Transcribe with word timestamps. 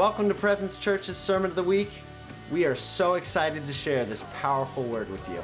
Welcome 0.00 0.28
to 0.28 0.34
Presence 0.34 0.78
Church's 0.78 1.18
Sermon 1.18 1.50
of 1.50 1.56
the 1.56 1.62
Week. 1.62 1.90
We 2.50 2.64
are 2.64 2.74
so 2.74 3.16
excited 3.16 3.66
to 3.66 3.72
share 3.74 4.06
this 4.06 4.24
powerful 4.40 4.82
word 4.82 5.10
with 5.10 5.28
you. 5.28 5.42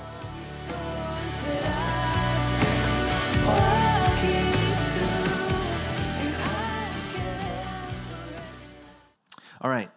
All 9.60 9.68
right. 9.68 9.90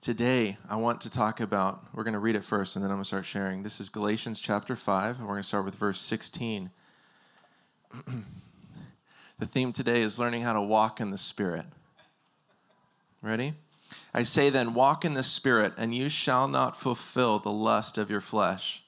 Today, 0.00 0.56
I 0.68 0.76
want 0.76 1.00
to 1.00 1.10
talk 1.10 1.40
about, 1.40 1.82
we're 1.92 2.04
going 2.04 2.14
to 2.14 2.20
read 2.20 2.36
it 2.36 2.44
first 2.44 2.76
and 2.76 2.84
then 2.84 2.92
I'm 2.92 2.98
going 2.98 3.02
to 3.02 3.08
start 3.08 3.26
sharing. 3.26 3.64
This 3.64 3.80
is 3.80 3.88
Galatians 3.88 4.38
chapter 4.38 4.76
5, 4.76 5.16
and 5.16 5.24
we're 5.24 5.34
going 5.34 5.42
to 5.42 5.48
start 5.48 5.64
with 5.64 5.74
verse 5.74 6.00
16. 6.00 6.70
the 9.40 9.46
theme 9.46 9.72
today 9.72 10.02
is 10.02 10.20
learning 10.20 10.42
how 10.42 10.52
to 10.52 10.62
walk 10.62 11.00
in 11.00 11.10
the 11.10 11.18
Spirit. 11.18 11.66
Ready? 13.20 13.54
I 14.16 14.22
say 14.22 14.48
then, 14.48 14.72
walk 14.72 15.04
in 15.04 15.12
the 15.12 15.22
Spirit, 15.22 15.74
and 15.76 15.94
you 15.94 16.08
shall 16.08 16.48
not 16.48 16.74
fulfill 16.74 17.38
the 17.38 17.52
lust 17.52 17.98
of 17.98 18.10
your 18.10 18.22
flesh. 18.22 18.82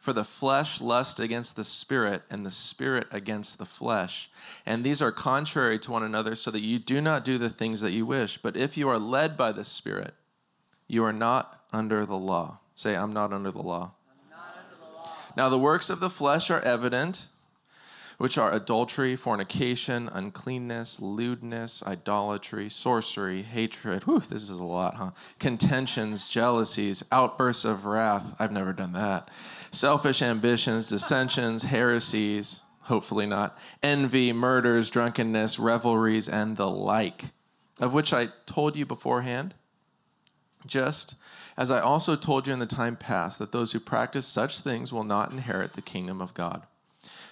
For 0.00 0.12
the 0.12 0.24
flesh 0.24 0.80
lusts 0.80 1.20
against 1.20 1.54
the 1.54 1.62
Spirit, 1.62 2.22
and 2.28 2.44
the 2.44 2.50
Spirit 2.50 3.06
against 3.12 3.58
the 3.58 3.64
flesh. 3.64 4.28
And 4.66 4.82
these 4.82 5.00
are 5.00 5.12
contrary 5.12 5.78
to 5.78 5.92
one 5.92 6.02
another, 6.02 6.34
so 6.34 6.50
that 6.50 6.62
you 6.62 6.80
do 6.80 7.00
not 7.00 7.24
do 7.24 7.38
the 7.38 7.48
things 7.48 7.80
that 7.80 7.92
you 7.92 8.04
wish. 8.04 8.38
But 8.38 8.56
if 8.56 8.76
you 8.76 8.88
are 8.88 8.98
led 8.98 9.36
by 9.36 9.52
the 9.52 9.64
Spirit, 9.64 10.14
you 10.88 11.04
are 11.04 11.12
not 11.12 11.64
under 11.72 12.04
the 12.04 12.18
law. 12.18 12.58
Say, 12.74 12.96
I'm 12.96 13.12
not 13.12 13.32
under 13.32 13.52
the 13.52 13.62
law. 13.62 13.92
Under 14.34 14.74
the 14.84 14.98
law. 14.98 15.12
Now, 15.36 15.48
the 15.48 15.60
works 15.60 15.90
of 15.90 16.00
the 16.00 16.10
flesh 16.10 16.50
are 16.50 16.60
evident 16.62 17.28
which 18.18 18.38
are 18.38 18.52
adultery, 18.52 19.16
fornication, 19.16 20.08
uncleanness, 20.08 21.00
lewdness, 21.00 21.82
idolatry, 21.86 22.68
sorcery, 22.68 23.42
hatred. 23.42 24.04
Whew, 24.04 24.20
this 24.20 24.42
is 24.42 24.50
a 24.50 24.64
lot, 24.64 24.94
huh? 24.94 25.10
Contentions, 25.38 26.28
jealousies, 26.28 27.04
outbursts 27.10 27.64
of 27.64 27.84
wrath. 27.84 28.34
I've 28.38 28.52
never 28.52 28.72
done 28.72 28.92
that. 28.92 29.28
Selfish 29.70 30.22
ambitions, 30.22 30.88
dissensions, 30.88 31.64
heresies. 31.64 32.62
Hopefully 32.82 33.26
not. 33.26 33.56
Envy, 33.82 34.32
murders, 34.32 34.90
drunkenness, 34.90 35.58
revelries, 35.58 36.28
and 36.28 36.56
the 36.56 36.68
like, 36.68 37.26
of 37.80 37.92
which 37.92 38.12
I 38.12 38.28
told 38.46 38.76
you 38.76 38.84
beforehand. 38.84 39.54
Just 40.66 41.16
as 41.56 41.70
I 41.70 41.80
also 41.80 42.16
told 42.16 42.46
you 42.46 42.52
in 42.52 42.58
the 42.58 42.66
time 42.66 42.96
past, 42.96 43.38
that 43.38 43.52
those 43.52 43.72
who 43.72 43.80
practice 43.80 44.26
such 44.26 44.60
things 44.60 44.92
will 44.92 45.04
not 45.04 45.32
inherit 45.32 45.74
the 45.74 45.82
kingdom 45.82 46.20
of 46.20 46.34
God. 46.34 46.66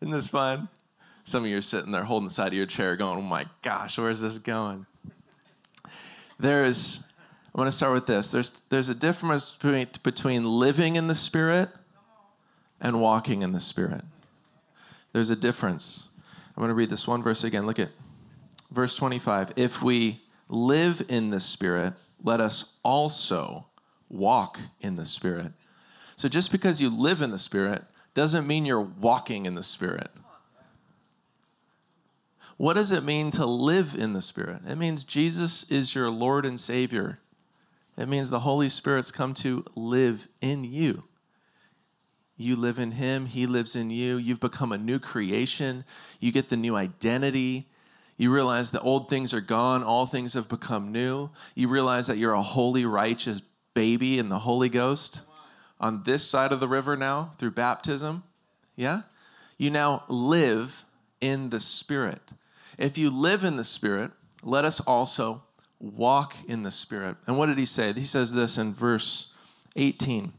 Isn't 0.00 0.12
this 0.12 0.28
fun? 0.28 0.68
Some 1.24 1.44
of 1.44 1.50
you 1.50 1.58
are 1.58 1.62
sitting 1.62 1.92
there 1.92 2.04
holding 2.04 2.28
the 2.28 2.34
side 2.34 2.48
of 2.48 2.54
your 2.54 2.66
chair 2.66 2.96
going, 2.96 3.18
oh 3.18 3.22
my 3.22 3.46
gosh, 3.62 3.98
where's 3.98 4.20
this 4.20 4.38
going? 4.38 4.86
There 6.38 6.64
is, 6.64 7.02
I 7.54 7.58
want 7.58 7.68
to 7.68 7.76
start 7.76 7.92
with 7.92 8.06
this. 8.06 8.30
There's, 8.30 8.62
there's 8.70 8.88
a 8.88 8.94
difference 8.94 9.54
between, 9.54 9.88
between 10.02 10.44
living 10.44 10.96
in 10.96 11.08
the 11.08 11.14
Spirit 11.14 11.68
and 12.80 13.00
walking 13.00 13.42
in 13.42 13.52
the 13.52 13.60
Spirit. 13.60 14.02
There's 15.12 15.30
a 15.30 15.36
difference. 15.36 16.08
I'm 16.56 16.60
going 16.60 16.68
to 16.68 16.74
read 16.74 16.90
this 16.90 17.08
one 17.08 17.22
verse 17.22 17.44
again. 17.44 17.66
Look 17.66 17.78
at 17.78 17.90
verse 18.70 18.94
25. 18.94 19.52
If 19.56 19.82
we 19.82 20.22
live 20.48 21.04
in 21.08 21.30
the 21.30 21.40
Spirit, 21.40 21.94
let 22.22 22.40
us 22.40 22.76
also 22.82 23.66
walk 24.08 24.58
in 24.80 24.96
the 24.96 25.06
Spirit. 25.06 25.52
So 26.16 26.28
just 26.28 26.52
because 26.52 26.80
you 26.80 26.88
live 26.88 27.20
in 27.20 27.30
the 27.30 27.38
Spirit 27.38 27.82
doesn't 28.18 28.48
mean 28.48 28.66
you're 28.66 28.80
walking 28.80 29.46
in 29.46 29.54
the 29.54 29.62
Spirit. 29.62 30.10
What 32.56 32.74
does 32.74 32.90
it 32.90 33.04
mean 33.04 33.30
to 33.30 33.46
live 33.46 33.94
in 33.94 34.12
the 34.12 34.20
Spirit? 34.20 34.62
It 34.66 34.76
means 34.76 35.04
Jesus 35.04 35.62
is 35.70 35.94
your 35.94 36.10
Lord 36.10 36.44
and 36.44 36.58
Savior. 36.58 37.20
It 37.96 38.08
means 38.08 38.28
the 38.28 38.40
Holy 38.40 38.68
Spirit's 38.68 39.12
come 39.12 39.34
to 39.34 39.64
live 39.76 40.26
in 40.40 40.64
you. 40.64 41.04
You 42.36 42.56
live 42.56 42.80
in 42.80 42.90
Him, 42.90 43.26
He 43.26 43.46
lives 43.46 43.76
in 43.76 43.88
you. 43.88 44.16
You've 44.16 44.40
become 44.40 44.72
a 44.72 44.78
new 44.78 44.98
creation. 44.98 45.84
You 46.18 46.32
get 46.32 46.48
the 46.48 46.56
new 46.56 46.74
identity. 46.74 47.68
You 48.16 48.34
realize 48.34 48.72
the 48.72 48.80
old 48.80 49.08
things 49.08 49.32
are 49.32 49.40
gone, 49.40 49.84
all 49.84 50.06
things 50.06 50.34
have 50.34 50.48
become 50.48 50.90
new. 50.90 51.30
You 51.54 51.68
realize 51.68 52.08
that 52.08 52.18
you're 52.18 52.32
a 52.32 52.42
holy, 52.42 52.84
righteous 52.84 53.42
baby 53.74 54.18
in 54.18 54.28
the 54.28 54.40
Holy 54.40 54.68
Ghost 54.68 55.22
on 55.80 56.02
this 56.04 56.28
side 56.28 56.52
of 56.52 56.60
the 56.60 56.68
river 56.68 56.96
now 56.96 57.32
through 57.38 57.52
baptism. 57.52 58.22
Yeah? 58.76 59.02
You 59.56 59.70
now 59.70 60.04
live 60.08 60.84
in 61.20 61.50
the 61.50 61.60
Spirit. 61.60 62.32
If 62.78 62.96
you 62.96 63.10
live 63.10 63.44
in 63.44 63.56
the 63.56 63.64
Spirit, 63.64 64.12
let 64.42 64.64
us 64.64 64.80
also 64.80 65.42
walk 65.80 66.36
in 66.46 66.62
the 66.62 66.70
Spirit. 66.70 67.16
And 67.26 67.36
what 67.38 67.46
did 67.46 67.58
he 67.58 67.66
say? 67.66 67.92
He 67.92 68.04
says 68.04 68.32
this 68.32 68.58
in 68.58 68.74
verse 68.74 69.32
18. 69.76 70.32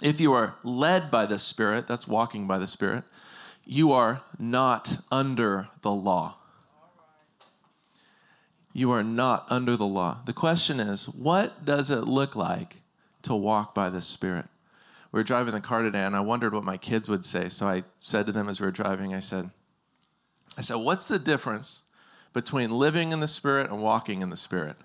If 0.00 0.20
you 0.20 0.32
are 0.32 0.54
led 0.62 1.10
by 1.10 1.26
the 1.26 1.38
Spirit, 1.38 1.88
that's 1.88 2.06
walking 2.06 2.46
by 2.46 2.58
the 2.58 2.66
Spirit, 2.66 3.04
you 3.64 3.92
are 3.92 4.22
not 4.38 4.98
under 5.10 5.68
the 5.82 5.90
law. 5.90 6.36
You 8.72 8.92
are 8.92 9.02
not 9.02 9.46
under 9.50 9.76
the 9.76 9.86
law. 9.86 10.18
The 10.24 10.32
question 10.32 10.78
is, 10.78 11.08
what 11.08 11.64
does 11.64 11.90
it 11.90 12.02
look 12.02 12.36
like 12.36 12.76
to 13.28 13.36
walk 13.36 13.74
by 13.74 13.90
the 13.90 14.00
Spirit. 14.02 14.46
We 15.12 15.20
were 15.20 15.24
driving 15.24 15.54
the 15.54 15.60
car 15.60 15.82
today, 15.82 16.04
and 16.04 16.14
I 16.14 16.20
wondered 16.20 16.52
what 16.52 16.64
my 16.64 16.76
kids 16.76 17.08
would 17.08 17.24
say. 17.24 17.48
So 17.48 17.66
I 17.66 17.84
said 18.00 18.26
to 18.26 18.32
them 18.32 18.48
as 18.48 18.60
we 18.60 18.66
were 18.66 18.72
driving, 18.72 19.14
I 19.14 19.20
said, 19.20 19.50
I 20.56 20.60
said, 20.60 20.76
what's 20.76 21.08
the 21.08 21.18
difference 21.18 21.82
between 22.32 22.70
living 22.70 23.12
in 23.12 23.20
the 23.20 23.28
Spirit 23.28 23.70
and 23.70 23.82
walking 23.82 24.22
in 24.22 24.30
the 24.30 24.36
Spirit? 24.36 24.76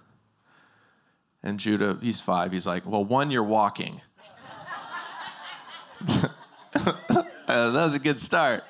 And 1.42 1.60
Judah, 1.60 1.98
he's 2.02 2.22
five, 2.22 2.54
he's 2.54 2.68
like, 2.68 2.86
well, 2.86 3.04
one, 3.04 3.32
you're 3.32 3.44
walking. 3.44 4.02
uh, 6.08 6.30
that 6.76 7.74
was 7.74 7.96
a 7.96 8.00
good 8.00 8.20
start. 8.20 8.64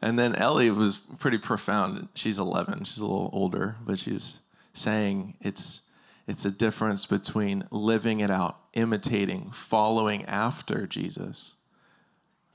And 0.00 0.16
then 0.18 0.36
Ellie 0.36 0.70
was 0.70 0.98
pretty 1.18 1.38
profound. 1.38 2.08
She's 2.14 2.38
11, 2.38 2.84
she's 2.84 2.98
a 2.98 3.02
little 3.06 3.30
older, 3.32 3.76
but 3.84 3.98
she's 3.98 4.40
saying 4.72 5.34
it's 5.40 5.82
it's 6.28 6.44
a 6.44 6.50
difference 6.50 7.06
between 7.06 7.64
living 7.70 8.20
it 8.20 8.30
out, 8.30 8.58
imitating, 8.74 9.50
following 9.50 10.26
after 10.26 10.86
Jesus, 10.86 11.56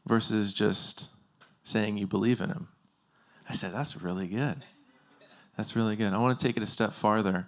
versus 0.06 0.54
just 0.54 1.10
saying 1.64 1.98
you 1.98 2.06
believe 2.06 2.40
in 2.40 2.50
him. 2.50 2.68
I 3.50 3.54
said, 3.54 3.74
that's 3.74 4.00
really 4.00 4.28
good. 4.28 4.64
That's 5.58 5.76
really 5.76 5.96
good. 5.96 6.14
I 6.14 6.20
want 6.20 6.38
to 6.40 6.46
take 6.46 6.56
it 6.56 6.64
a 6.64 6.68
step 6.68 6.94
farther. 6.94 7.48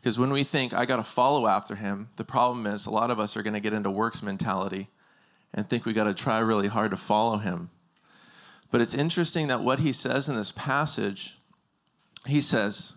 Because 0.00 0.18
when 0.18 0.32
we 0.32 0.42
think, 0.42 0.74
I 0.74 0.84
got 0.84 0.96
to 0.96 1.04
follow 1.04 1.46
after 1.46 1.76
him, 1.76 2.08
the 2.16 2.24
problem 2.24 2.66
is 2.66 2.86
a 2.86 2.90
lot 2.90 3.12
of 3.12 3.20
us 3.20 3.36
are 3.36 3.42
going 3.42 3.54
to 3.54 3.60
get 3.60 3.72
into 3.72 3.90
works 3.90 4.20
mentality 4.20 4.88
and 5.54 5.70
think 5.70 5.84
we 5.84 5.92
got 5.92 6.04
to 6.04 6.14
try 6.14 6.40
really 6.40 6.66
hard 6.66 6.90
to 6.90 6.96
follow 6.96 7.36
him. 7.38 7.70
But 8.72 8.80
it's 8.80 8.94
interesting 8.94 9.46
that 9.46 9.62
what 9.62 9.78
he 9.78 9.92
says 9.92 10.28
in 10.28 10.34
this 10.34 10.50
passage, 10.50 11.36
he 12.26 12.40
says, 12.40 12.94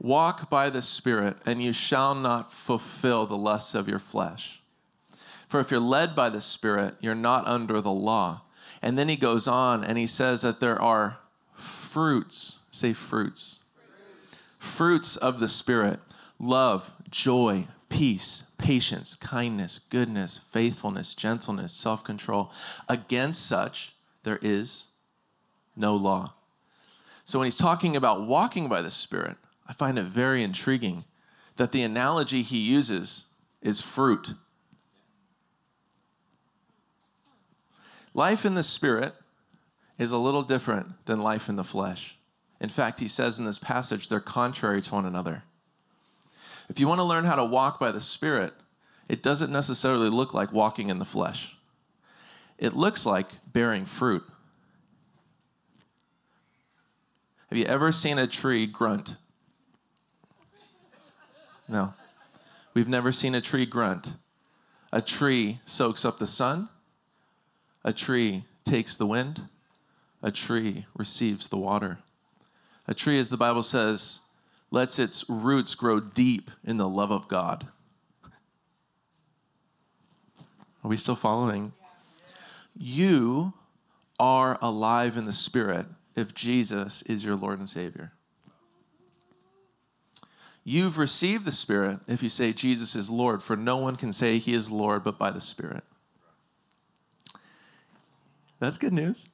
Walk 0.00 0.48
by 0.48 0.70
the 0.70 0.80
Spirit, 0.80 1.36
and 1.44 1.62
you 1.62 1.74
shall 1.74 2.14
not 2.14 2.50
fulfill 2.50 3.26
the 3.26 3.36
lusts 3.36 3.74
of 3.74 3.86
your 3.86 3.98
flesh. 3.98 4.62
For 5.46 5.60
if 5.60 5.70
you're 5.70 5.78
led 5.78 6.16
by 6.16 6.30
the 6.30 6.40
Spirit, 6.40 6.94
you're 7.00 7.14
not 7.14 7.46
under 7.46 7.82
the 7.82 7.92
law. 7.92 8.42
And 8.80 8.98
then 8.98 9.10
he 9.10 9.16
goes 9.16 9.46
on 9.46 9.84
and 9.84 9.98
he 9.98 10.06
says 10.06 10.40
that 10.40 10.58
there 10.58 10.80
are 10.80 11.18
fruits, 11.52 12.60
say 12.70 12.94
fruits, 12.94 13.60
fruits 14.58 15.16
of 15.16 15.38
the 15.38 15.48
Spirit 15.48 16.00
love, 16.38 16.92
joy, 17.10 17.66
peace, 17.90 18.44
patience, 18.56 19.14
kindness, 19.16 19.80
goodness, 19.90 20.38
faithfulness, 20.50 21.14
gentleness, 21.14 21.74
self 21.74 22.02
control. 22.02 22.50
Against 22.88 23.44
such, 23.44 23.94
there 24.22 24.38
is 24.40 24.86
no 25.76 25.94
law. 25.94 26.32
So 27.26 27.38
when 27.38 27.46
he's 27.46 27.58
talking 27.58 27.96
about 27.96 28.26
walking 28.26 28.68
by 28.68 28.80
the 28.80 28.90
Spirit, 28.90 29.36
I 29.70 29.72
find 29.72 30.00
it 30.00 30.06
very 30.06 30.42
intriguing 30.42 31.04
that 31.54 31.70
the 31.70 31.84
analogy 31.84 32.42
he 32.42 32.58
uses 32.58 33.26
is 33.62 33.80
fruit. 33.80 34.34
Life 38.12 38.44
in 38.44 38.54
the 38.54 38.64
Spirit 38.64 39.14
is 39.96 40.10
a 40.10 40.18
little 40.18 40.42
different 40.42 41.06
than 41.06 41.20
life 41.20 41.48
in 41.48 41.54
the 41.54 41.62
flesh. 41.62 42.18
In 42.60 42.68
fact, 42.68 42.98
he 42.98 43.06
says 43.06 43.38
in 43.38 43.44
this 43.44 43.60
passage, 43.60 44.08
they're 44.08 44.18
contrary 44.18 44.82
to 44.82 44.94
one 44.94 45.06
another. 45.06 45.44
If 46.68 46.80
you 46.80 46.88
want 46.88 46.98
to 46.98 47.04
learn 47.04 47.24
how 47.24 47.36
to 47.36 47.44
walk 47.44 47.78
by 47.78 47.92
the 47.92 48.00
Spirit, 48.00 48.52
it 49.08 49.22
doesn't 49.22 49.52
necessarily 49.52 50.10
look 50.10 50.34
like 50.34 50.52
walking 50.52 50.90
in 50.90 50.98
the 50.98 51.04
flesh. 51.04 51.56
It 52.58 52.74
looks 52.74 53.06
like 53.06 53.28
bearing 53.46 53.84
fruit. 53.84 54.24
Have 57.50 57.58
you 57.58 57.66
ever 57.66 57.92
seen 57.92 58.18
a 58.18 58.26
tree 58.26 58.66
grunt? 58.66 59.14
No. 61.70 61.94
We've 62.74 62.88
never 62.88 63.12
seen 63.12 63.34
a 63.36 63.40
tree 63.40 63.64
grunt. 63.64 64.14
A 64.92 65.00
tree 65.00 65.60
soaks 65.64 66.04
up 66.04 66.18
the 66.18 66.26
sun. 66.26 66.68
A 67.84 67.92
tree 67.92 68.44
takes 68.64 68.96
the 68.96 69.06
wind. 69.06 69.42
A 70.20 70.32
tree 70.32 70.86
receives 70.96 71.48
the 71.48 71.56
water. 71.56 72.00
A 72.88 72.92
tree, 72.92 73.20
as 73.20 73.28
the 73.28 73.36
Bible 73.36 73.62
says, 73.62 74.20
lets 74.72 74.98
its 74.98 75.24
roots 75.28 75.76
grow 75.76 76.00
deep 76.00 76.50
in 76.64 76.76
the 76.76 76.88
love 76.88 77.12
of 77.12 77.28
God. 77.28 77.68
Are 80.82 80.88
we 80.88 80.96
still 80.96 81.14
following? 81.14 81.72
You 82.76 83.52
are 84.18 84.58
alive 84.60 85.16
in 85.16 85.24
the 85.24 85.32
Spirit 85.32 85.86
if 86.16 86.34
Jesus 86.34 87.02
is 87.02 87.24
your 87.24 87.36
Lord 87.36 87.60
and 87.60 87.70
Savior. 87.70 88.12
You've 90.64 90.98
received 90.98 91.44
the 91.44 91.52
Spirit 91.52 92.00
if 92.06 92.22
you 92.22 92.28
say 92.28 92.52
Jesus 92.52 92.94
is 92.94 93.10
Lord, 93.10 93.42
for 93.42 93.56
no 93.56 93.76
one 93.78 93.96
can 93.96 94.12
say 94.12 94.38
he 94.38 94.52
is 94.52 94.70
Lord 94.70 95.02
but 95.02 95.18
by 95.18 95.30
the 95.30 95.40
Spirit. 95.40 95.84
That's 98.58 98.78
good 98.78 98.92
news. 98.92 99.26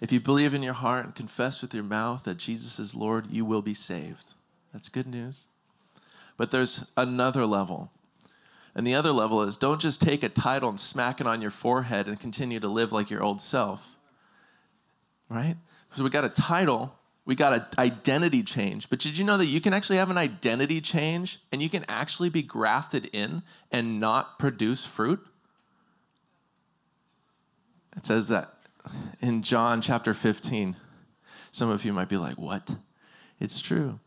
If 0.00 0.10
you 0.10 0.18
believe 0.18 0.54
in 0.54 0.62
your 0.62 0.72
heart 0.72 1.04
and 1.04 1.14
confess 1.14 1.62
with 1.62 1.74
your 1.74 1.84
mouth 1.84 2.24
that 2.24 2.38
Jesus 2.38 2.80
is 2.80 2.94
Lord, 2.94 3.30
you 3.30 3.44
will 3.44 3.62
be 3.62 3.74
saved. 3.74 4.34
That's 4.72 4.88
good 4.88 5.06
news. 5.06 5.46
But 6.36 6.50
there's 6.50 6.86
another 6.96 7.46
level. 7.46 7.92
And 8.74 8.86
the 8.86 8.94
other 8.94 9.12
level 9.12 9.42
is 9.42 9.56
don't 9.56 9.80
just 9.80 10.00
take 10.00 10.22
a 10.22 10.28
title 10.28 10.70
and 10.70 10.80
smack 10.80 11.20
it 11.20 11.26
on 11.26 11.42
your 11.42 11.50
forehead 11.50 12.08
and 12.08 12.18
continue 12.18 12.58
to 12.58 12.68
live 12.68 12.90
like 12.90 13.10
your 13.10 13.22
old 13.22 13.42
self. 13.42 13.96
Right? 15.28 15.56
So 15.92 16.02
we 16.02 16.10
got 16.10 16.24
a 16.24 16.30
title, 16.30 16.96
we 17.24 17.34
got 17.34 17.52
an 17.52 17.64
identity 17.78 18.42
change. 18.42 18.90
But 18.90 18.98
did 18.98 19.16
you 19.16 19.24
know 19.24 19.36
that 19.36 19.46
you 19.46 19.60
can 19.60 19.72
actually 19.72 19.98
have 19.98 20.10
an 20.10 20.18
identity 20.18 20.80
change 20.80 21.38
and 21.52 21.62
you 21.62 21.68
can 21.68 21.84
actually 21.88 22.30
be 22.30 22.42
grafted 22.42 23.08
in 23.12 23.42
and 23.70 24.00
not 24.00 24.38
produce 24.38 24.84
fruit? 24.84 25.24
It 27.96 28.06
says 28.06 28.28
that 28.28 28.54
in 29.20 29.42
John 29.42 29.80
chapter 29.80 30.14
15. 30.14 30.76
Some 31.52 31.70
of 31.70 31.84
you 31.84 31.92
might 31.92 32.08
be 32.08 32.16
like, 32.16 32.38
what? 32.38 32.76
It's 33.38 33.60
true. 33.60 34.00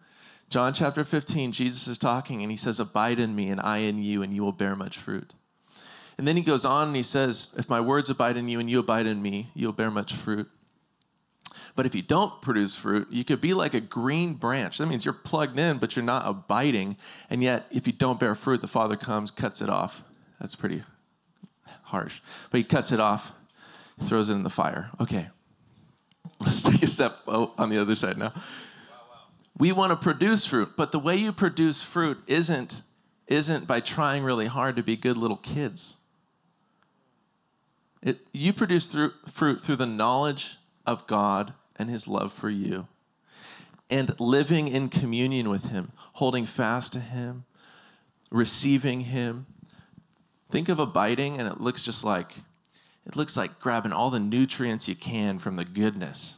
John 0.49 0.73
chapter 0.73 1.03
15, 1.03 1.51
Jesus 1.51 1.87
is 1.87 1.97
talking 1.97 2.41
and 2.41 2.51
he 2.51 2.57
says, 2.57 2.79
Abide 2.79 3.19
in 3.19 3.35
me 3.35 3.49
and 3.49 3.61
I 3.61 3.79
in 3.79 4.03
you, 4.03 4.21
and 4.21 4.33
you 4.33 4.43
will 4.43 4.51
bear 4.51 4.75
much 4.75 4.97
fruit. 4.97 5.33
And 6.17 6.27
then 6.27 6.37
he 6.37 6.43
goes 6.43 6.65
on 6.65 6.87
and 6.87 6.95
he 6.95 7.03
says, 7.03 7.49
If 7.57 7.69
my 7.69 7.81
words 7.81 8.09
abide 8.09 8.37
in 8.37 8.47
you 8.47 8.59
and 8.59 8.69
you 8.69 8.79
abide 8.79 9.05
in 9.05 9.21
me, 9.21 9.51
you'll 9.53 9.73
bear 9.73 9.91
much 9.91 10.13
fruit. 10.13 10.49
But 11.75 11.85
if 11.85 11.93
you 11.93 12.01
don't 12.01 12.41
produce 12.41 12.75
fruit, 12.75 13.07
you 13.11 13.25
could 13.25 13.41
be 13.41 13.53
like 13.53 13.73
a 13.73 13.81
green 13.81 14.35
branch. 14.35 14.77
That 14.77 14.87
means 14.87 15.03
you're 15.03 15.13
plugged 15.13 15.59
in, 15.59 15.77
but 15.77 15.95
you're 15.95 16.05
not 16.05 16.23
abiding. 16.25 16.95
And 17.29 17.43
yet, 17.43 17.67
if 17.69 17.85
you 17.85 17.91
don't 17.91 18.19
bear 18.19 18.33
fruit, 18.33 18.61
the 18.61 18.67
Father 18.67 18.95
comes, 18.95 19.29
cuts 19.29 19.61
it 19.61 19.69
off. 19.69 20.03
That's 20.39 20.55
pretty 20.55 20.83
harsh. 21.83 22.21
But 22.49 22.59
he 22.59 22.63
cuts 22.63 22.93
it 22.93 23.01
off, 23.01 23.31
throws 24.01 24.29
it 24.29 24.33
in 24.33 24.43
the 24.43 24.49
fire. 24.49 24.89
Okay, 25.01 25.27
let's 26.39 26.63
take 26.69 26.81
a 26.81 26.87
step 26.87 27.19
on 27.27 27.69
the 27.69 27.77
other 27.77 27.95
side 27.95 28.17
now. 28.17 28.33
We 29.57 29.71
want 29.73 29.91
to 29.91 29.95
produce 29.97 30.45
fruit, 30.45 30.73
but 30.77 30.91
the 30.91 30.99
way 30.99 31.15
you 31.17 31.33
produce 31.33 31.81
fruit 31.81 32.19
isn't, 32.27 32.83
isn't 33.27 33.67
by 33.67 33.81
trying 33.81 34.23
really 34.23 34.47
hard 34.47 34.77
to 34.77 34.83
be 34.83 34.95
good 34.95 35.17
little 35.17 35.37
kids. 35.37 35.97
It, 38.01 38.19
you 38.33 38.53
produce 38.53 38.87
through, 38.87 39.13
fruit 39.27 39.61
through 39.61 39.77
the 39.77 39.85
knowledge 39.85 40.57
of 40.85 41.07
God 41.07 41.53
and 41.77 41.89
his 41.89 42.07
love 42.07 42.31
for 42.31 42.49
you, 42.49 42.87
and 43.89 44.17
living 44.19 44.67
in 44.67 44.89
communion 44.89 45.49
with 45.49 45.69
him, 45.69 45.91
holding 46.13 46.45
fast 46.45 46.93
to 46.93 46.99
him, 46.99 47.45
receiving 48.31 49.01
him. 49.01 49.45
Think 50.49 50.69
of 50.69 50.79
abiding, 50.79 51.37
and 51.37 51.47
it 51.47 51.59
looks 51.59 51.81
just 51.81 52.03
like 52.03 52.35
it 53.05 53.15
looks 53.15 53.37
like 53.37 53.59
grabbing 53.59 53.91
all 53.91 54.09
the 54.09 54.19
nutrients 54.19 54.87
you 54.87 54.95
can 54.95 55.37
from 55.37 55.55
the 55.55 55.65
goodness. 55.65 56.37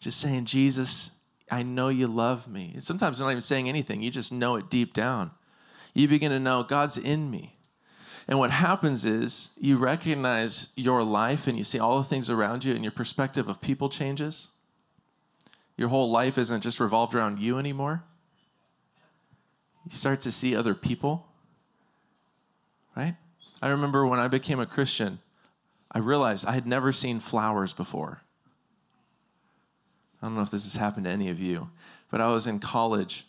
Just 0.00 0.20
saying, 0.20 0.46
Jesus, 0.46 1.10
I 1.50 1.62
know 1.62 1.88
you 1.88 2.06
love 2.06 2.48
me. 2.48 2.76
sometimes 2.80 3.20
not 3.20 3.30
even 3.30 3.42
saying 3.42 3.68
anything, 3.68 4.02
you 4.02 4.10
just 4.10 4.32
know 4.32 4.56
it 4.56 4.70
deep 4.70 4.92
down. 4.92 5.30
You 5.94 6.08
begin 6.08 6.30
to 6.30 6.38
know 6.38 6.62
God's 6.62 6.98
in 6.98 7.30
me. 7.30 7.53
And 8.26 8.38
what 8.38 8.50
happens 8.50 9.04
is 9.04 9.50
you 9.60 9.76
recognize 9.76 10.70
your 10.76 11.02
life 11.02 11.46
and 11.46 11.58
you 11.58 11.64
see 11.64 11.78
all 11.78 11.98
the 11.98 12.04
things 12.04 12.30
around 12.30 12.64
you, 12.64 12.74
and 12.74 12.82
your 12.82 12.92
perspective 12.92 13.48
of 13.48 13.60
people 13.60 13.88
changes. 13.88 14.48
Your 15.76 15.88
whole 15.88 16.10
life 16.10 16.38
isn't 16.38 16.62
just 16.62 16.80
revolved 16.80 17.14
around 17.14 17.38
you 17.38 17.58
anymore. 17.58 18.04
You 19.88 19.94
start 19.94 20.20
to 20.22 20.32
see 20.32 20.56
other 20.56 20.74
people, 20.74 21.26
right? 22.96 23.16
I 23.60 23.68
remember 23.68 24.06
when 24.06 24.20
I 24.20 24.28
became 24.28 24.60
a 24.60 24.66
Christian, 24.66 25.18
I 25.90 25.98
realized 25.98 26.46
I 26.46 26.52
had 26.52 26.66
never 26.66 26.92
seen 26.92 27.20
flowers 27.20 27.72
before. 27.72 28.22
I 30.22 30.26
don't 30.26 30.36
know 30.36 30.42
if 30.42 30.50
this 30.50 30.64
has 30.64 30.80
happened 30.80 31.04
to 31.04 31.10
any 31.10 31.28
of 31.28 31.38
you, 31.38 31.68
but 32.10 32.20
I 32.22 32.28
was 32.28 32.46
in 32.46 32.58
college 32.58 33.26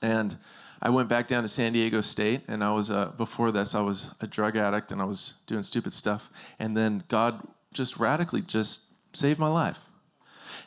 and 0.00 0.36
I 0.84 0.90
went 0.90 1.08
back 1.08 1.26
down 1.26 1.40
to 1.42 1.48
San 1.48 1.72
Diego 1.72 2.02
State, 2.02 2.42
and 2.46 2.62
I 2.62 2.70
was 2.72 2.90
uh, 2.90 3.06
before 3.16 3.50
this 3.50 3.74
I 3.74 3.80
was 3.80 4.10
a 4.20 4.26
drug 4.26 4.54
addict 4.54 4.92
and 4.92 5.00
I 5.00 5.06
was 5.06 5.34
doing 5.46 5.62
stupid 5.62 5.94
stuff, 5.94 6.30
and 6.58 6.76
then 6.76 7.04
God 7.08 7.40
just 7.72 7.96
radically 7.96 8.42
just 8.42 8.82
saved 9.14 9.40
my 9.40 9.48
life. 9.48 9.80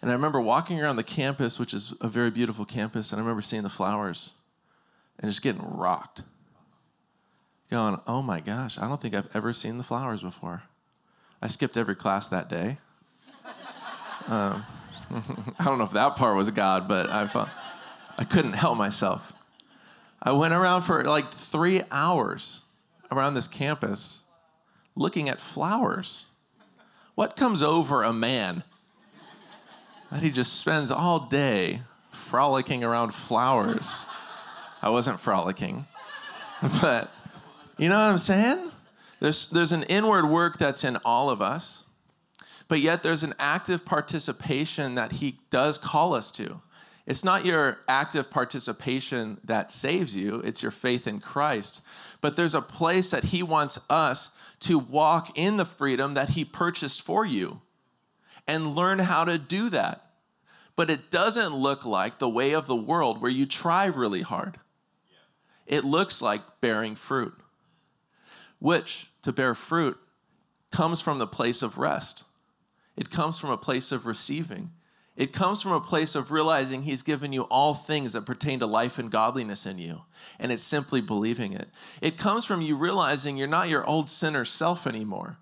And 0.02 0.10
I 0.10 0.16
remember 0.16 0.42
walking 0.42 0.82
around 0.82 0.96
the 0.96 1.04
campus, 1.04 1.60
which 1.60 1.72
is 1.72 1.94
a 2.02 2.08
very 2.08 2.32
beautiful 2.32 2.66
campus, 2.66 3.12
and 3.12 3.20
I 3.20 3.22
remember 3.22 3.44
seeing 3.44 3.62
the 3.62 3.70
flowers 3.70 4.34
and 5.20 5.30
just 5.30 5.44
getting 5.44 5.62
rocked. 5.62 6.24
Going, 7.70 8.00
oh 8.08 8.24
my 8.24 8.40
gosh, 8.40 8.80
I 8.80 8.88
don't 8.88 9.00
think 9.00 9.14
I've 9.14 9.30
ever 9.36 9.54
seen 9.54 9.78
the 9.78 9.84
flowers 9.84 10.24
before. 10.24 10.64
I 11.44 11.48
skipped 11.48 11.78
every 11.78 11.96
class 11.96 12.28
that 12.30 12.50
day. 12.50 12.80
Um, 14.28 14.66
I 15.60 15.64
don't 15.66 15.78
know 15.78 15.84
if 15.84 15.92
that 15.92 16.16
part 16.16 16.36
was 16.36 16.50
God, 16.50 16.88
but 16.88 17.08
I 17.10 17.50
I 18.18 18.24
couldn't 18.24 18.54
help 18.54 18.78
myself. 18.78 19.34
I 20.22 20.32
went 20.32 20.54
around 20.54 20.82
for 20.82 21.04
like 21.04 21.32
three 21.32 21.82
hours 21.92 22.64
around 23.12 23.36
this 23.36 23.48
campus 23.48 24.24
looking 24.96 25.30
at 25.30 25.40
flowers. 25.40 26.28
What 27.16 27.36
comes 27.36 27.64
over 27.64 28.04
a 28.04 28.14
man 28.14 28.64
that 30.12 30.22
he 30.22 30.32
just 30.32 30.54
spends 30.58 30.92
all 30.92 31.28
day 31.28 31.82
frolicking 32.12 32.84
around 32.84 33.14
flowers? 33.14 34.06
I 34.82 34.90
wasn't 34.90 35.20
frolicking, 35.20 35.86
but 36.82 37.12
you 37.78 37.90
know 37.90 37.96
what 37.96 38.12
I'm 38.12 38.18
saying? 38.18 38.72
There's, 39.20 39.50
there's 39.50 39.72
an 39.72 39.84
inward 39.84 40.28
work 40.28 40.60
that's 40.60 40.84
in 40.84 40.98
all 41.04 41.30
of 41.30 41.42
us, 41.42 41.84
but 42.68 42.80
yet 42.80 43.02
there's 43.02 43.24
an 43.24 43.34
active 43.40 43.86
participation 43.86 44.96
that 44.96 45.14
he 45.14 45.40
does 45.50 45.78
call 45.78 46.14
us 46.14 46.30
to. 46.32 46.62
It's 47.08 47.24
not 47.24 47.46
your 47.46 47.80
active 47.88 48.30
participation 48.30 49.40
that 49.46 49.72
saves 49.72 50.14
you, 50.14 50.42
it's 50.42 50.62
your 50.62 50.74
faith 50.74 51.08
in 51.08 51.22
Christ. 51.22 51.82
But 52.20 52.36
there's 52.36 52.54
a 52.54 52.62
place 52.62 53.12
that 53.12 53.26
He 53.26 53.42
wants 53.42 53.80
us 53.90 54.32
to 54.62 54.78
walk 54.78 55.38
in 55.38 55.56
the 55.56 55.66
freedom 55.66 56.16
that 56.16 56.32
He 56.32 56.44
purchased 56.44 57.02
for 57.02 57.26
you 57.26 57.62
and 58.46 58.76
learn 58.76 59.00
how 59.00 59.24
to 59.24 59.38
do 59.38 59.70
that. 59.70 60.02
But 60.76 60.90
it 60.90 61.10
doesn't 61.10 61.56
look 61.56 61.86
like 61.86 62.20
the 62.20 62.30
way 62.30 62.54
of 62.54 62.68
the 62.68 62.76
world 62.76 63.22
where 63.22 63.32
you 63.32 63.46
try 63.46 63.86
really 63.86 64.22
hard. 64.22 64.60
It 65.66 65.86
looks 65.86 66.22
like 66.22 66.42
bearing 66.60 66.96
fruit, 66.96 67.34
which 68.60 69.08
to 69.22 69.32
bear 69.32 69.56
fruit 69.56 69.98
comes 70.72 71.00
from 71.00 71.20
the 71.20 71.28
place 71.28 71.62
of 71.62 71.78
rest. 71.78 72.26
It 72.98 73.10
comes 73.10 73.40
from 73.40 73.50
a 73.50 73.58
place 73.58 73.94
of 73.94 74.06
receiving. 74.06 74.72
It 75.18 75.34
comes 75.34 75.64
from 75.64 75.72
a 75.72 75.82
place 75.82 76.14
of 76.14 76.32
realizing 76.32 76.84
He's 76.84 77.02
given 77.02 77.34
you 77.34 77.42
all 77.44 77.74
things 77.74 78.14
that 78.14 78.28
pertain 78.28 78.60
to 78.60 78.68
life 78.68 79.00
and 79.00 79.12
godliness 79.12 79.66
in 79.66 79.80
you, 79.80 80.04
and 80.40 80.52
it's 80.52 80.64
simply 80.64 81.02
believing 81.02 81.54
it. 81.54 81.70
It 82.02 82.18
comes 82.20 82.46
from 82.46 82.62
you 82.62 82.78
realizing 82.78 83.36
you're 83.36 83.48
not 83.48 83.68
your 83.68 83.84
old 83.86 84.10
sinner 84.10 84.46
self 84.46 84.86
anymore. 84.86 85.40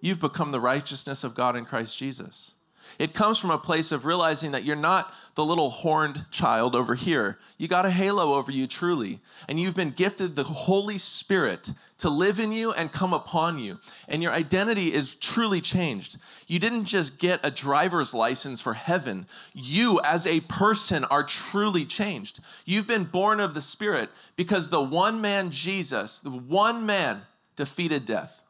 You've 0.00 0.18
become 0.18 0.50
the 0.50 0.60
righteousness 0.60 1.24
of 1.24 1.34
God 1.34 1.56
in 1.56 1.66
Christ 1.66 1.98
Jesus. 1.98 2.54
It 2.98 3.12
comes 3.12 3.38
from 3.38 3.50
a 3.50 3.58
place 3.58 3.92
of 3.92 4.06
realizing 4.06 4.52
that 4.52 4.64
you're 4.64 4.76
not 4.76 5.12
the 5.34 5.44
little 5.44 5.68
horned 5.68 6.24
child 6.30 6.74
over 6.74 6.94
here. 6.94 7.38
You 7.58 7.68
got 7.68 7.84
a 7.84 7.90
halo 7.90 8.34
over 8.34 8.50
you 8.50 8.66
truly, 8.66 9.20
and 9.46 9.60
you've 9.60 9.76
been 9.76 9.90
gifted 9.90 10.36
the 10.36 10.44
Holy 10.44 10.96
Spirit 10.96 11.72
to 11.98 12.08
live 12.08 12.38
in 12.38 12.52
you 12.52 12.72
and 12.72 12.92
come 12.92 13.12
upon 13.12 13.58
you. 13.58 13.78
And 14.08 14.22
your 14.22 14.32
identity 14.32 14.92
is 14.92 15.16
truly 15.16 15.60
changed. 15.60 16.16
You 16.46 16.58
didn't 16.58 16.84
just 16.84 17.18
get 17.18 17.40
a 17.44 17.50
driver's 17.50 18.14
license 18.14 18.62
for 18.62 18.74
heaven, 18.74 19.26
you 19.52 20.00
as 20.04 20.26
a 20.26 20.40
person 20.40 21.04
are 21.04 21.24
truly 21.24 21.84
changed. 21.84 22.40
You've 22.64 22.86
been 22.86 23.04
born 23.04 23.40
of 23.40 23.54
the 23.54 23.62
Spirit 23.62 24.10
because 24.36 24.70
the 24.70 24.82
one 24.82 25.20
man, 25.20 25.50
Jesus, 25.50 26.20
the 26.20 26.30
one 26.30 26.86
man 26.86 27.22
defeated 27.56 28.06
death. 28.06 28.42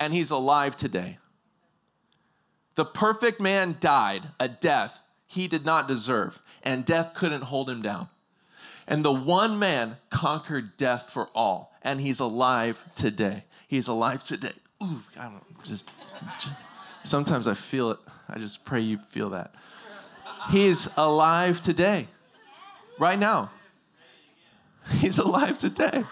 And 0.00 0.12
he's 0.12 0.30
alive 0.30 0.76
today. 0.76 1.18
The 2.74 2.84
perfect 2.84 3.40
man 3.40 3.76
died 3.78 4.24
a 4.40 4.48
death 4.48 5.00
he 5.26 5.48
did 5.48 5.64
not 5.64 5.88
deserve, 5.88 6.40
and 6.62 6.84
death 6.84 7.14
couldn't 7.14 7.44
hold 7.44 7.70
him 7.70 7.82
down. 7.82 8.08
And 8.86 9.04
the 9.04 9.12
one 9.12 9.58
man 9.58 9.96
conquered 10.10 10.76
death 10.76 11.10
for 11.10 11.28
all, 11.34 11.74
and 11.82 12.00
he's 12.00 12.20
alive 12.20 12.84
today. 12.94 13.44
He's 13.66 13.88
alive 13.88 14.24
today. 14.24 14.52
Ooh, 14.82 15.02
I 15.18 15.24
don't 15.24 15.64
just, 15.64 15.88
sometimes 17.02 17.48
I 17.48 17.54
feel 17.54 17.90
it. 17.92 17.98
I 18.28 18.38
just 18.38 18.64
pray 18.64 18.80
you 18.80 18.98
feel 18.98 19.30
that. 19.30 19.54
He's 20.50 20.88
alive 20.96 21.60
today. 21.60 22.08
Right 22.98 23.18
now. 23.18 23.50
He's 24.98 25.18
alive 25.18 25.58
today. 25.58 26.04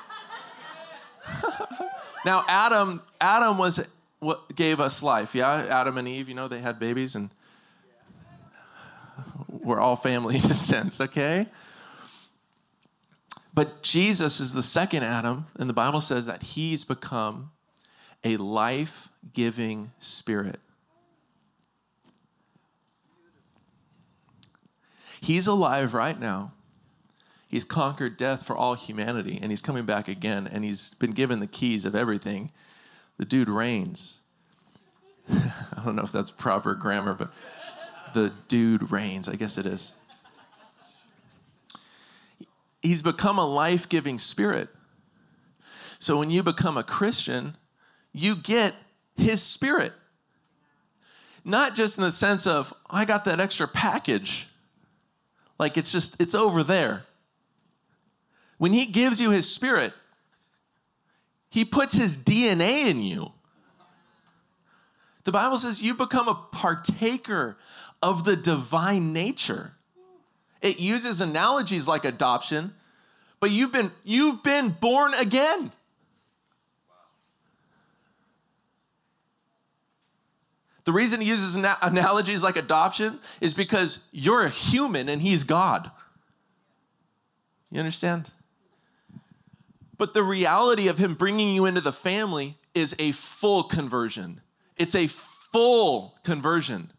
now 2.24 2.44
Adam 2.48 3.02
Adam 3.20 3.58
was 3.58 3.86
what 4.18 4.54
gave 4.54 4.80
us 4.80 5.02
life. 5.02 5.34
Yeah, 5.34 5.66
Adam 5.68 5.98
and 5.98 6.08
Eve, 6.08 6.28
you 6.28 6.34
know, 6.34 6.48
they 6.48 6.60
had 6.60 6.78
babies 6.78 7.14
and 7.14 7.30
we're 9.48 9.80
all 9.80 9.96
family 9.96 10.36
in 10.42 10.50
a 10.50 10.54
sense, 10.54 11.00
okay? 11.00 11.46
But 13.54 13.82
Jesus 13.82 14.40
is 14.40 14.54
the 14.54 14.62
second 14.62 15.02
Adam, 15.02 15.46
and 15.58 15.68
the 15.68 15.74
Bible 15.74 16.00
says 16.00 16.26
that 16.26 16.42
he's 16.42 16.84
become 16.84 17.50
a 18.24 18.36
life 18.38 19.08
giving 19.32 19.92
spirit. 19.98 20.60
He's 25.20 25.46
alive 25.46 25.94
right 25.94 26.18
now. 26.18 26.52
He's 27.46 27.64
conquered 27.64 28.16
death 28.16 28.46
for 28.46 28.56
all 28.56 28.74
humanity, 28.74 29.38
and 29.40 29.52
he's 29.52 29.60
coming 29.60 29.84
back 29.84 30.08
again, 30.08 30.48
and 30.50 30.64
he's 30.64 30.94
been 30.94 31.10
given 31.10 31.38
the 31.38 31.46
keys 31.46 31.84
of 31.84 31.94
everything. 31.94 32.50
The 33.18 33.26
dude 33.26 33.50
reigns. 33.50 34.20
I 35.30 35.82
don't 35.84 35.94
know 35.94 36.02
if 36.02 36.12
that's 36.12 36.30
proper 36.30 36.74
grammar, 36.74 37.12
but 37.12 37.30
the 38.14 38.32
dude 38.48 38.90
reigns. 38.90 39.28
I 39.28 39.34
guess 39.34 39.58
it 39.58 39.66
is. 39.66 39.92
He's 42.82 43.00
become 43.00 43.38
a 43.38 43.46
life 43.46 43.88
giving 43.88 44.18
spirit. 44.18 44.68
So 45.98 46.18
when 46.18 46.30
you 46.30 46.42
become 46.42 46.76
a 46.76 46.82
Christian, 46.82 47.56
you 48.12 48.34
get 48.34 48.74
his 49.16 49.40
spirit. 49.40 49.92
Not 51.44 51.74
just 51.74 51.96
in 51.96 52.04
the 52.04 52.10
sense 52.10 52.46
of, 52.46 52.74
I 52.90 53.04
got 53.04 53.24
that 53.24 53.40
extra 53.40 53.68
package. 53.68 54.48
Like 55.58 55.76
it's 55.76 55.92
just, 55.92 56.20
it's 56.20 56.34
over 56.34 56.62
there. 56.62 57.04
When 58.58 58.72
he 58.72 58.86
gives 58.86 59.20
you 59.20 59.30
his 59.30 59.48
spirit, 59.52 59.92
he 61.50 61.64
puts 61.64 61.94
his 61.94 62.16
DNA 62.16 62.86
in 62.86 63.02
you. 63.02 63.32
The 65.24 65.32
Bible 65.32 65.58
says 65.58 65.82
you 65.82 65.94
become 65.94 66.26
a 66.26 66.34
partaker 66.34 67.56
of 68.02 68.24
the 68.24 68.34
divine 68.34 69.12
nature. 69.12 69.74
It 70.62 70.78
uses 70.78 71.20
analogies 71.20 71.86
like 71.86 72.06
adoption, 72.06 72.72
but 73.40 73.50
you've 73.50 73.72
been, 73.72 73.90
you've 74.04 74.42
been 74.42 74.70
born 74.70 75.12
again. 75.14 75.72
The 80.84 80.92
reason 80.92 81.20
he 81.20 81.28
uses 81.28 81.56
analogies 81.56 82.42
like 82.42 82.56
adoption 82.56 83.20
is 83.40 83.54
because 83.54 84.06
you're 84.12 84.42
a 84.42 84.48
human 84.48 85.08
and 85.08 85.20
he's 85.20 85.44
God. 85.44 85.90
You 87.70 87.78
understand? 87.78 88.30
But 89.96 90.14
the 90.14 90.24
reality 90.24 90.88
of 90.88 90.98
him 90.98 91.14
bringing 91.14 91.54
you 91.54 91.66
into 91.66 91.80
the 91.80 91.92
family 91.92 92.56
is 92.74 92.94
a 92.98 93.12
full 93.12 93.64
conversion. 93.64 94.40
It's 94.76 94.94
a 94.94 95.06
full 95.06 96.16
conversion. 96.24 96.92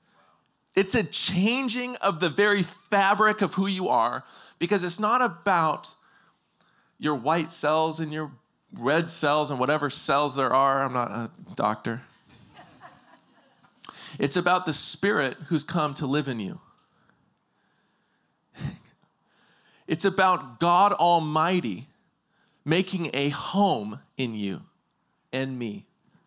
It's 0.76 0.96
a 0.96 1.04
changing 1.04 1.96
of 1.98 2.20
the 2.20 2.30
very 2.30 2.64
fabric 2.64 3.42
of 3.42 3.54
who 3.54 3.68
you 3.68 3.90
are 3.90 4.24
because 4.60 4.84
it's 4.84 5.00
not 5.00 5.22
about 5.22 5.94
your 6.98 7.16
white 7.16 7.52
cells 7.52 8.00
and 8.00 8.12
your 8.12 8.32
red 8.74 9.10
cells 9.10 9.52
and 9.52 9.60
whatever 9.60 9.90
cells 9.90 10.36
there 10.36 10.52
are. 10.52 10.84
I'm 10.84 10.94
not 10.94 11.12
a 11.12 11.32
doctor. 11.56 12.02
It's 14.20 14.36
about 14.36 14.66
the 14.66 14.74
Spirit 14.74 15.38
who's 15.48 15.64
come 15.64 15.94
to 15.96 16.06
live 16.06 16.28
in 16.28 16.40
you. 16.40 16.60
It's 19.88 20.06
about 20.06 20.60
God 20.60 20.94
Almighty 20.94 21.88
making 22.64 23.12
a 23.14 23.30
home 23.30 24.00
in 24.18 24.34
you 24.34 24.62
and 25.32 25.60
me. 25.60 25.86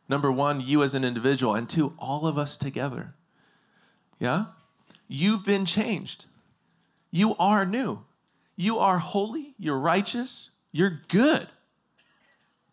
Number 0.08 0.30
one, 0.30 0.60
you 0.60 0.82
as 0.82 0.94
an 0.94 1.04
individual, 1.04 1.54
and 1.54 1.68
two, 1.68 1.94
all 1.98 2.26
of 2.26 2.38
us 2.38 2.56
together. 2.56 3.14
Yeah? 4.18 4.46
You've 5.08 5.44
been 5.44 5.64
changed. 5.64 6.26
You 7.10 7.36
are 7.36 7.64
new. 7.64 8.04
You 8.56 8.78
are 8.78 8.98
holy. 8.98 9.54
You're 9.58 9.78
righteous. 9.78 10.50
You're 10.72 11.00
good. 11.08 11.46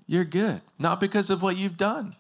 You're 0.08 0.26
good. 0.26 0.62
Not 0.80 1.00
because 1.00 1.30
of 1.30 1.42
what 1.42 1.58
you've 1.58 1.78
done. 1.78 2.14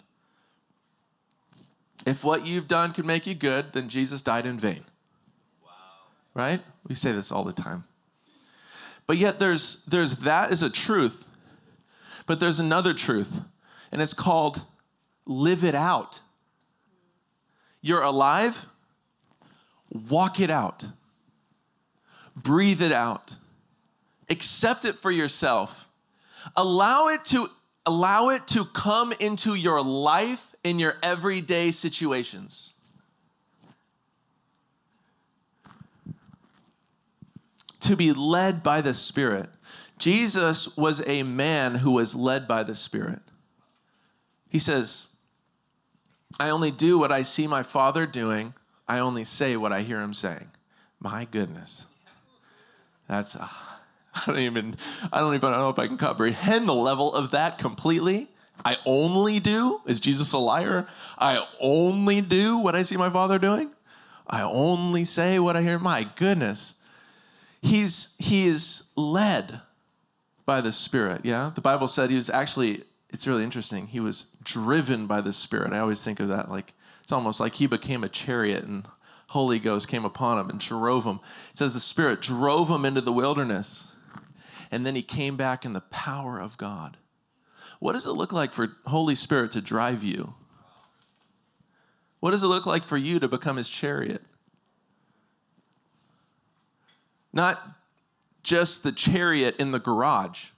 If 2.05 2.23
what 2.23 2.45
you've 2.45 2.67
done 2.67 2.91
can 2.91 3.05
make 3.05 3.25
you 3.25 3.35
good, 3.35 3.73
then 3.73 3.89
Jesus 3.89 4.21
died 4.21 4.45
in 4.45 4.59
vain. 4.59 4.83
Wow. 5.63 5.71
Right? 6.33 6.61
We 6.87 6.95
say 6.95 7.11
this 7.11 7.31
all 7.31 7.43
the 7.43 7.53
time. 7.53 7.85
But 9.05 9.17
yet 9.17 9.39
there's 9.39 9.83
there's 9.85 10.17
that 10.17 10.51
is 10.51 10.63
a 10.63 10.69
truth. 10.69 11.27
But 12.25 12.39
there's 12.39 12.59
another 12.59 12.93
truth, 12.93 13.41
and 13.91 14.01
it's 14.01 14.13
called 14.13 14.65
live 15.25 15.63
it 15.63 15.75
out. 15.75 16.21
You're 17.81 18.01
alive, 18.01 18.65
walk 19.93 20.39
it 20.39 20.49
out, 20.49 20.85
breathe 22.35 22.81
it 22.81 22.91
out, 22.91 23.37
accept 24.29 24.85
it 24.85 24.97
for 24.97 25.11
yourself, 25.11 25.87
allow 26.55 27.07
it 27.07 27.23
to 27.25 27.47
allow 27.85 28.29
it 28.29 28.47
to 28.47 28.63
come 28.65 29.13
into 29.19 29.55
your 29.55 29.81
life 29.81 30.55
in 30.63 30.79
your 30.79 30.95
everyday 31.03 31.71
situations. 31.71 32.73
To 37.81 37.97
be 37.97 38.13
led 38.13 38.63
by 38.63 38.79
the 38.79 38.93
Spirit. 38.93 39.49
Jesus 39.99 40.77
was 40.77 41.05
a 41.05 41.23
man 41.23 41.75
who 41.75 41.91
was 41.91 42.15
led 42.15 42.47
by 42.47 42.63
the 42.63 42.75
Spirit. 42.75 43.19
He 44.47 44.59
says, 44.59 45.07
I 46.39 46.49
only 46.49 46.71
do 46.71 46.97
what 46.97 47.11
I 47.11 47.23
see 47.23 47.45
my 47.45 47.63
Father 47.63 48.05
doing, 48.05 48.53
I 48.93 48.99
only 48.99 49.23
say 49.23 49.57
what 49.57 49.73
I 49.73 49.81
hear 49.81 49.99
him 49.99 50.13
saying. 50.13 50.51
My 50.99 51.25
goodness. 51.25 51.87
That's, 53.07 53.35
uh, 53.35 53.47
I 54.15 54.21
don't 54.27 54.37
even, 54.37 54.77
I 55.11 55.19
don't 55.19 55.33
even 55.33 55.49
know 55.49 55.69
if 55.69 55.79
I 55.79 55.87
can 55.87 55.97
comprehend 55.97 56.69
the 56.69 56.75
level 56.75 57.11
of 57.11 57.31
that 57.31 57.57
completely. 57.57 58.29
I 58.63 58.77
only 58.85 59.39
do? 59.39 59.81
Is 59.87 59.99
Jesus 59.99 60.31
a 60.33 60.37
liar? 60.37 60.87
I 61.17 61.43
only 61.59 62.21
do 62.21 62.59
what 62.59 62.75
I 62.75 62.83
see 62.83 62.95
my 62.95 63.09
Father 63.09 63.39
doing? 63.39 63.71
I 64.27 64.43
only 64.43 65.05
say 65.05 65.39
what 65.39 65.57
I 65.57 65.63
hear. 65.63 65.79
My 65.79 66.07
goodness. 66.15 66.75
He's, 67.63 68.13
he 68.19 68.45
is 68.45 68.83
led 68.95 69.61
by 70.45 70.61
the 70.61 70.71
Spirit, 70.71 71.21
yeah? 71.23 71.49
The 71.55 71.61
Bible 71.61 71.87
said 71.87 72.11
he 72.11 72.15
was 72.15 72.29
actually, 72.29 72.83
it's 73.09 73.25
really 73.25 73.43
interesting, 73.43 73.87
he 73.87 73.99
was 73.99 74.27
driven 74.43 75.07
by 75.07 75.19
the 75.19 75.33
Spirit. 75.33 75.73
I 75.73 75.79
always 75.79 76.03
think 76.03 76.19
of 76.19 76.27
that 76.27 76.51
like 76.51 76.73
it's 77.03 77.11
almost 77.11 77.39
like 77.41 77.55
he 77.55 77.67
became 77.67 78.03
a 78.03 78.09
chariot 78.09 78.63
and 78.63 78.87
Holy 79.27 79.59
Ghost 79.59 79.89
came 79.89 80.05
upon 80.05 80.39
him 80.39 80.49
and 80.49 80.59
drove 80.59 81.03
him. 81.03 81.19
It 81.51 81.57
says 81.57 81.73
the 81.73 81.79
Spirit 81.79 82.21
drove 82.21 82.69
him 82.69 82.85
into 82.85 83.01
the 83.01 83.11
wilderness. 83.11 83.89
And 84.71 84.85
then 84.85 84.95
he 84.95 85.01
came 85.01 85.35
back 85.35 85.65
in 85.65 85.73
the 85.73 85.81
power 85.81 86.39
of 86.39 86.57
God. 86.57 86.97
What 87.79 87.93
does 87.93 88.05
it 88.05 88.11
look 88.11 88.31
like 88.31 88.53
for 88.53 88.77
Holy 88.85 89.15
Spirit 89.15 89.51
to 89.51 89.61
drive 89.61 90.03
you? 90.03 90.33
What 92.21 92.31
does 92.31 92.41
it 92.41 92.47
look 92.47 92.65
like 92.65 92.85
for 92.85 92.95
you 92.95 93.19
to 93.19 93.27
become 93.27 93.57
his 93.57 93.67
chariot? 93.67 94.21
Not 97.33 97.61
just 98.43 98.83
the 98.83 98.93
chariot 98.93 99.57
in 99.57 99.71
the 99.71 99.79
garage. 99.79 100.51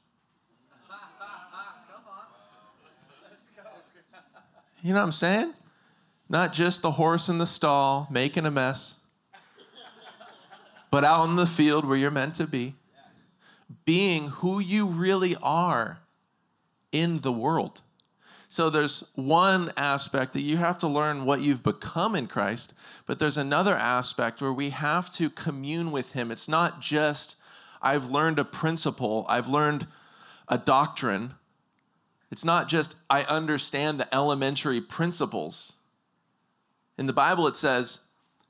You 4.83 4.93
know 4.93 4.99
what 4.99 5.05
I'm 5.05 5.11
saying? 5.11 5.53
Not 6.27 6.53
just 6.53 6.81
the 6.81 6.91
horse 6.91 7.29
in 7.29 7.37
the 7.37 7.45
stall 7.45 8.07
making 8.09 8.45
a 8.45 8.51
mess, 8.51 8.95
but 10.89 11.03
out 11.03 11.25
in 11.25 11.35
the 11.35 11.47
field 11.47 11.85
where 11.85 11.97
you're 11.97 12.11
meant 12.11 12.35
to 12.35 12.47
be, 12.47 12.75
being 13.85 14.29
who 14.29 14.59
you 14.59 14.85
really 14.87 15.35
are 15.41 15.99
in 16.91 17.19
the 17.19 17.31
world. 17.31 17.81
So 18.47 18.69
there's 18.69 19.03
one 19.15 19.71
aspect 19.75 20.33
that 20.33 20.41
you 20.41 20.57
have 20.57 20.77
to 20.79 20.87
learn 20.87 21.25
what 21.25 21.41
you've 21.41 21.63
become 21.63 22.15
in 22.15 22.27
Christ, 22.27 22.73
but 23.05 23.19
there's 23.19 23.37
another 23.37 23.75
aspect 23.75 24.41
where 24.41 24.53
we 24.53 24.69
have 24.69 25.11
to 25.13 25.29
commune 25.29 25.91
with 25.91 26.13
Him. 26.13 26.31
It's 26.31 26.47
not 26.47 26.79
just, 26.79 27.35
I've 27.81 28.05
learned 28.05 28.39
a 28.39 28.45
principle, 28.45 29.25
I've 29.27 29.47
learned 29.47 29.87
a 30.47 30.57
doctrine. 30.57 31.33
It's 32.31 32.45
not 32.45 32.69
just, 32.69 32.95
I 33.09 33.23
understand 33.23 33.99
the 33.99 34.15
elementary 34.15 34.79
principles. 34.79 35.73
In 36.97 37.07
the 37.07 37.13
Bible, 37.13 37.47
it 37.47 37.55
says, 37.55 38.01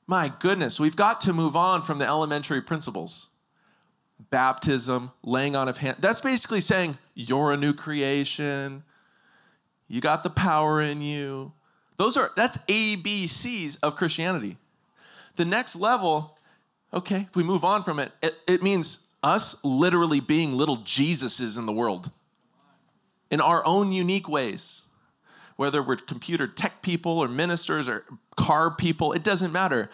my 0.08 0.32
goodness, 0.40 0.80
we've 0.80 0.96
got 0.96 1.22
to 1.22 1.34
move 1.34 1.56
on 1.56 1.82
from 1.82 1.98
the 1.98 2.06
elementary 2.06 2.62
principles. 2.62 3.30
Baptism, 4.30 5.12
laying 5.24 5.56
on 5.56 5.68
of 5.68 5.78
hands. 5.78 5.98
That's 6.00 6.22
basically 6.22 6.62
saying, 6.62 6.98
you're 7.16 7.52
a 7.52 7.58
new 7.58 7.74
creation 7.74 8.84
you 9.88 10.02
got 10.02 10.24
the 10.24 10.30
power 10.30 10.82
in 10.82 11.02
you. 11.02 11.54
Those 11.98 12.18
are 12.18 12.32
that's 12.36 12.58
ABCs 12.58 13.78
of 13.84 13.96
Christianity. 13.96 14.58
The 15.36 15.46
next 15.46 15.76
level, 15.76 16.38
okay, 16.94 17.28
if 17.30 17.36
we 17.36 17.44
move 17.44 17.64
on 17.64 17.84
from 17.84 18.00
it, 18.00 18.12
it, 18.22 18.38
it 18.48 18.64
means 18.64 19.06
us 19.22 19.58
literally 19.64 20.20
being 20.20 20.54
little 20.54 20.78
Jesuses 20.78 21.58
in 21.58 21.66
the 21.66 21.74
world 21.74 22.12
in 23.32 23.42
our 23.42 23.66
own 23.66 23.92
unique 23.92 24.30
ways. 24.30 24.84
Whether 25.56 25.82
we're 25.82 25.96
computer 25.96 26.48
tech 26.48 26.82
people 26.82 27.20
or 27.20 27.28
ministers 27.28 27.88
or 27.88 28.04
car 28.36 28.72
people, 28.72 29.14
it 29.14 29.24
doesn't 29.24 29.52
matter. 29.52 29.90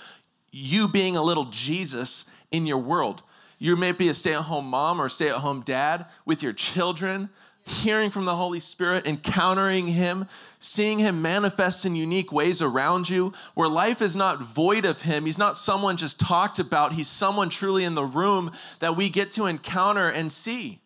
You 0.51 0.87
being 0.87 1.15
a 1.15 1.23
little 1.23 1.45
Jesus 1.45 2.25
in 2.51 2.65
your 2.65 2.79
world. 2.79 3.23
You 3.59 3.75
may 3.75 3.91
be 3.91 4.09
a 4.09 4.13
stay 4.13 4.33
at 4.33 4.43
home 4.43 4.65
mom 4.65 4.99
or 4.99 5.07
stay 5.07 5.29
at 5.29 5.35
home 5.35 5.61
dad 5.61 6.07
with 6.25 6.41
your 6.41 6.53
children 6.53 7.29
hearing 7.65 8.09
from 8.09 8.25
the 8.25 8.35
Holy 8.35 8.59
Spirit, 8.59 9.05
encountering 9.05 9.87
Him, 9.87 10.27
seeing 10.59 10.99
Him 10.99 11.21
manifest 11.21 11.85
in 11.85 11.95
unique 11.95 12.31
ways 12.31 12.61
around 12.61 13.09
you, 13.09 13.33
where 13.53 13.69
life 13.69 14.01
is 14.01 14.15
not 14.15 14.41
void 14.41 14.85
of 14.85 15.01
Him. 15.01 15.25
He's 15.25 15.37
not 15.37 15.57
someone 15.57 15.97
just 15.97 16.19
talked 16.19 16.59
about, 16.59 16.93
He's 16.93 17.07
someone 17.07 17.49
truly 17.49 17.83
in 17.83 17.95
the 17.95 18.05
room 18.05 18.51
that 18.79 18.95
we 18.95 19.09
get 19.09 19.31
to 19.31 19.45
encounter 19.45 20.09
and 20.09 20.31
see. 20.31 20.79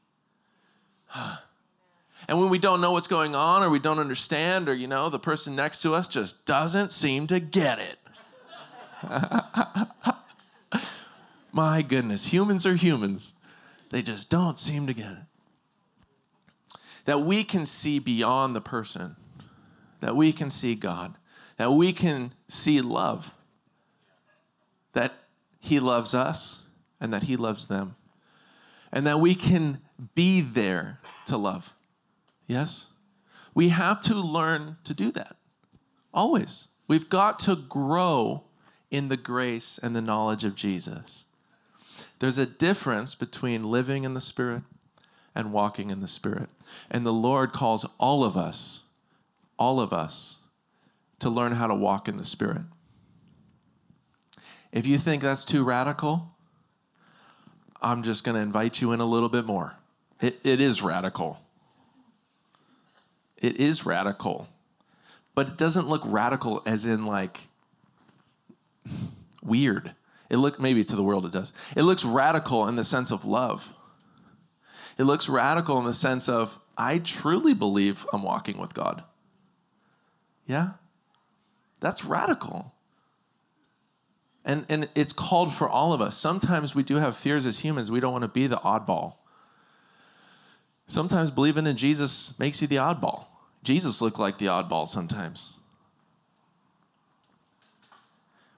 And 2.27 2.39
when 2.39 2.49
we 2.49 2.57
don't 2.57 2.81
know 2.81 2.91
what's 2.91 3.07
going 3.07 3.35
on 3.35 3.63
or 3.63 3.69
we 3.69 3.79
don't 3.79 3.99
understand, 3.99 4.67
or, 4.67 4.73
you 4.73 4.87
know, 4.87 5.09
the 5.09 5.19
person 5.19 5.55
next 5.55 5.81
to 5.83 5.93
us 5.93 6.07
just 6.07 6.45
doesn't 6.45 6.91
seem 6.91 7.27
to 7.27 7.39
get 7.39 7.79
it. 7.79 7.99
My 11.51 11.81
goodness, 11.81 12.33
humans 12.33 12.65
are 12.65 12.75
humans. 12.75 13.33
They 13.89 14.01
just 14.01 14.29
don't 14.29 14.57
seem 14.57 14.87
to 14.87 14.93
get 14.93 15.11
it 15.11 15.23
that 17.05 17.21
we 17.21 17.43
can 17.43 17.65
see 17.65 17.99
beyond 17.99 18.55
the 18.55 18.61
person, 18.61 19.15
that 20.01 20.15
we 20.15 20.33
can 20.33 20.49
see 20.49 20.75
God, 20.75 21.15
that 21.57 21.71
we 21.71 21.93
can 21.93 22.33
see 22.47 22.81
love, 22.81 23.31
that 24.93 25.13
He 25.59 25.79
loves 25.79 26.13
us 26.13 26.63
and 26.99 27.13
that 27.13 27.23
He 27.23 27.37
loves 27.37 27.67
them, 27.67 27.95
and 28.91 29.07
that 29.07 29.19
we 29.19 29.35
can 29.35 29.79
be 30.15 30.41
there 30.41 30.99
to 31.27 31.37
love. 31.37 31.73
Yes? 32.47 32.87
We 33.53 33.69
have 33.69 34.01
to 34.03 34.15
learn 34.15 34.77
to 34.83 34.93
do 34.93 35.11
that. 35.11 35.35
Always. 36.13 36.67
We've 36.87 37.09
got 37.09 37.39
to 37.39 37.55
grow 37.55 38.43
in 38.91 39.09
the 39.09 39.17
grace 39.17 39.79
and 39.81 39.95
the 39.95 40.01
knowledge 40.01 40.45
of 40.45 40.55
Jesus. 40.55 41.25
There's 42.19 42.37
a 42.37 42.45
difference 42.45 43.15
between 43.15 43.63
living 43.63 44.03
in 44.03 44.13
the 44.13 44.21
Spirit 44.21 44.63
and 45.33 45.51
walking 45.51 45.89
in 45.89 46.01
the 46.01 46.07
Spirit. 46.07 46.49
And 46.89 47.05
the 47.05 47.13
Lord 47.13 47.51
calls 47.51 47.85
all 47.99 48.23
of 48.23 48.37
us, 48.37 48.83
all 49.57 49.79
of 49.79 49.91
us, 49.91 50.39
to 51.19 51.29
learn 51.29 51.53
how 51.53 51.67
to 51.67 51.75
walk 51.75 52.07
in 52.07 52.17
the 52.17 52.25
Spirit. 52.25 52.61
If 54.71 54.85
you 54.85 54.97
think 54.97 55.21
that's 55.21 55.45
too 55.45 55.63
radical, 55.63 56.35
I'm 57.81 58.03
just 58.03 58.23
going 58.23 58.35
to 58.35 58.41
invite 58.41 58.81
you 58.81 58.91
in 58.91 58.99
a 58.99 59.05
little 59.05 59.29
bit 59.29 59.45
more. 59.45 59.75
It, 60.21 60.39
it 60.43 60.59
is 60.59 60.81
radical. 60.81 61.39
It 63.37 63.57
is 63.57 63.85
radical. 63.85 64.47
But 65.33 65.49
it 65.49 65.57
doesn't 65.57 65.87
look 65.87 66.01
radical 66.05 66.61
as 66.65 66.85
in 66.85 67.05
like 67.05 67.41
weird. 69.43 69.93
It 70.29 70.37
look 70.37 70.59
maybe 70.59 70.83
to 70.83 70.95
the 70.95 71.03
world 71.03 71.25
it 71.25 71.31
does. 71.31 71.53
It 71.75 71.83
looks 71.83 72.05
radical 72.05 72.67
in 72.67 72.75
the 72.75 72.83
sense 72.83 73.11
of 73.11 73.25
love. 73.25 73.67
It 74.97 75.03
looks 75.03 75.29
radical 75.29 75.77
in 75.77 75.85
the 75.85 75.93
sense 75.93 76.29
of, 76.29 76.59
I 76.77 76.99
truly 76.99 77.53
believe 77.53 78.05
I'm 78.13 78.23
walking 78.23 78.57
with 78.57 78.73
God. 78.73 79.03
Yeah? 80.47 80.71
That's 81.79 82.05
radical. 82.05 82.73
And, 84.43 84.65
and 84.69 84.89
it's 84.95 85.13
called 85.13 85.53
for 85.53 85.67
all 85.67 85.91
of 85.91 86.01
us. 86.01 86.17
Sometimes 86.17 86.75
we 86.75 86.83
do 86.83 86.95
have 86.95 87.17
fears 87.17 87.45
as 87.45 87.59
humans. 87.59 87.91
We 87.91 87.99
don't 87.99 88.13
want 88.13 88.21
to 88.23 88.27
be 88.29 88.47
the 88.47 88.57
oddball. 88.57 89.15
Sometimes 90.87 91.31
believing 91.31 91.65
in 91.65 91.77
Jesus 91.77 92.37
makes 92.39 92.61
you 92.61 92.67
the 92.67 92.75
oddball. 92.75 93.25
Jesus 93.63 94.01
looked 94.01 94.19
like 94.19 94.37
the 94.37 94.45
oddball 94.45 94.87
sometimes. 94.87 95.53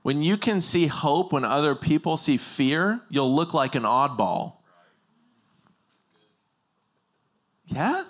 When 0.03 0.21
you 0.21 0.37
can 0.37 0.61
see 0.61 0.87
hope 0.87 1.33
when 1.33 1.43
other 1.43 1.75
people 1.75 2.15
see 2.15 2.37
fear, 2.37 3.01
you'll 3.09 3.33
look 3.33 3.53
like 3.53 3.75
an 3.75 3.83
oddball. 3.83 4.53
Yeah? 7.65 8.05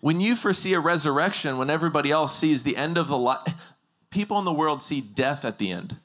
When 0.00 0.20
you 0.20 0.34
foresee 0.34 0.74
a 0.74 0.80
resurrection, 0.80 1.58
when 1.58 1.70
everybody 1.70 2.10
else 2.10 2.36
sees 2.36 2.62
the 2.62 2.76
end 2.76 2.98
of 2.98 3.06
the 3.06 3.18
life, 3.18 3.54
people 4.10 4.38
in 4.38 4.44
the 4.44 4.52
world 4.52 4.82
see 4.82 5.00
death 5.00 5.44
at 5.44 5.58
the 5.58 5.70
end. 5.70 5.96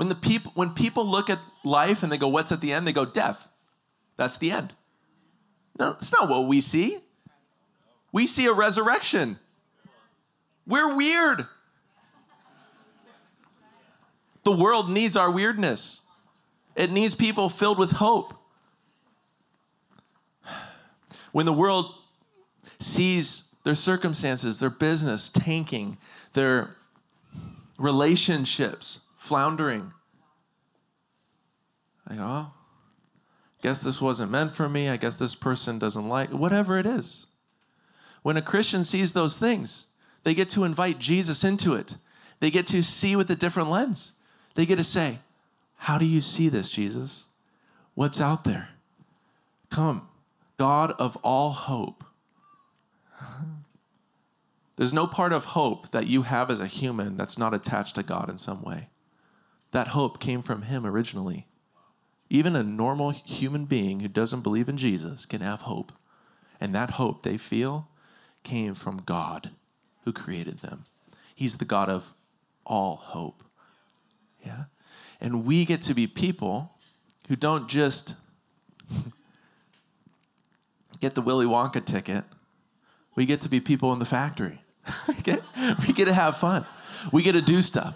When, 0.00 0.08
the 0.08 0.14
people, 0.14 0.50
when 0.54 0.70
people 0.70 1.06
look 1.06 1.28
at 1.28 1.40
life 1.62 2.02
and 2.02 2.10
they 2.10 2.16
go, 2.16 2.26
What's 2.26 2.50
at 2.52 2.62
the 2.62 2.72
end? 2.72 2.86
They 2.86 2.92
go, 2.94 3.04
Death. 3.04 3.50
That's 4.16 4.38
the 4.38 4.50
end. 4.50 4.72
No, 5.78 5.92
that's 5.92 6.10
not 6.10 6.26
what 6.26 6.48
we 6.48 6.62
see. 6.62 7.00
We 8.10 8.26
see 8.26 8.46
a 8.46 8.54
resurrection. 8.54 9.38
We're 10.66 10.96
weird. 10.96 11.46
The 14.44 14.52
world 14.52 14.88
needs 14.88 15.18
our 15.18 15.30
weirdness. 15.30 16.00
It 16.74 16.90
needs 16.90 17.14
people 17.14 17.50
filled 17.50 17.78
with 17.78 17.92
hope. 17.92 18.32
When 21.32 21.44
the 21.44 21.52
world 21.52 21.92
sees 22.78 23.54
their 23.64 23.74
circumstances, 23.74 24.60
their 24.60 24.70
business 24.70 25.28
tanking, 25.28 25.98
their 26.32 26.74
relationships 27.76 29.00
floundering, 29.20 29.92
I 32.08 32.14
go, 32.14 32.24
oh, 32.26 32.52
guess 33.62 33.82
this 33.82 34.00
wasn't 34.00 34.32
meant 34.32 34.52
for 34.52 34.66
me. 34.66 34.88
I 34.88 34.96
guess 34.96 35.16
this 35.16 35.34
person 35.34 35.78
doesn't 35.78 36.08
like 36.08 36.30
whatever 36.30 36.78
it 36.78 36.86
is. 36.86 37.26
When 38.22 38.38
a 38.38 38.42
Christian 38.42 38.82
sees 38.82 39.12
those 39.12 39.36
things, 39.36 39.88
they 40.24 40.32
get 40.32 40.48
to 40.50 40.64
invite 40.64 40.98
Jesus 40.98 41.44
into 41.44 41.74
it. 41.74 41.96
They 42.40 42.50
get 42.50 42.66
to 42.68 42.82
see 42.82 43.14
with 43.14 43.30
a 43.30 43.36
different 43.36 43.70
lens. 43.70 44.14
They 44.54 44.64
get 44.64 44.76
to 44.76 44.84
say, 44.84 45.18
how 45.76 45.98
do 45.98 46.06
you 46.06 46.22
see 46.22 46.48
this, 46.48 46.70
Jesus? 46.70 47.26
What's 47.94 48.22
out 48.22 48.44
there? 48.44 48.70
Come, 49.68 50.08
God 50.56 50.92
of 50.92 51.16
all 51.16 51.50
hope. 51.50 52.04
There's 54.76 54.94
no 54.94 55.06
part 55.06 55.34
of 55.34 55.44
hope 55.44 55.90
that 55.90 56.06
you 56.06 56.22
have 56.22 56.50
as 56.50 56.60
a 56.60 56.66
human 56.66 57.18
that's 57.18 57.36
not 57.36 57.52
attached 57.52 57.96
to 57.96 58.02
God 58.02 58.30
in 58.30 58.38
some 58.38 58.62
way. 58.62 58.88
That 59.72 59.88
hope 59.88 60.18
came 60.18 60.42
from 60.42 60.62
Him 60.62 60.86
originally. 60.86 61.46
Even 62.28 62.54
a 62.54 62.62
normal 62.62 63.10
human 63.10 63.64
being 63.64 64.00
who 64.00 64.08
doesn't 64.08 64.42
believe 64.42 64.68
in 64.68 64.76
Jesus 64.76 65.26
can 65.26 65.40
have 65.40 65.62
hope. 65.62 65.92
And 66.60 66.74
that 66.74 66.92
hope 66.92 67.22
they 67.22 67.38
feel 67.38 67.88
came 68.42 68.74
from 68.74 68.98
God 68.98 69.50
who 70.04 70.12
created 70.12 70.58
them. 70.58 70.84
He's 71.34 71.58
the 71.58 71.64
God 71.64 71.88
of 71.88 72.14
all 72.64 72.96
hope. 72.96 73.42
Yeah? 74.44 74.64
And 75.20 75.44
we 75.44 75.64
get 75.64 75.82
to 75.82 75.94
be 75.94 76.06
people 76.06 76.72
who 77.28 77.36
don't 77.36 77.68
just 77.68 78.14
get 81.00 81.14
the 81.14 81.22
Willy 81.22 81.46
Wonka 81.46 81.84
ticket. 81.84 82.24
We 83.16 83.26
get 83.26 83.40
to 83.42 83.48
be 83.48 83.60
people 83.60 83.92
in 83.92 83.98
the 83.98 84.04
factory. 84.04 84.62
we, 85.08 85.14
get, 85.14 85.42
to 86.06 86.12
have 86.12 86.36
fun. 86.36 86.64
We 87.12 87.22
get 87.22 87.32
to 87.32 87.42
do 87.42 87.60
stuff. 87.60 87.94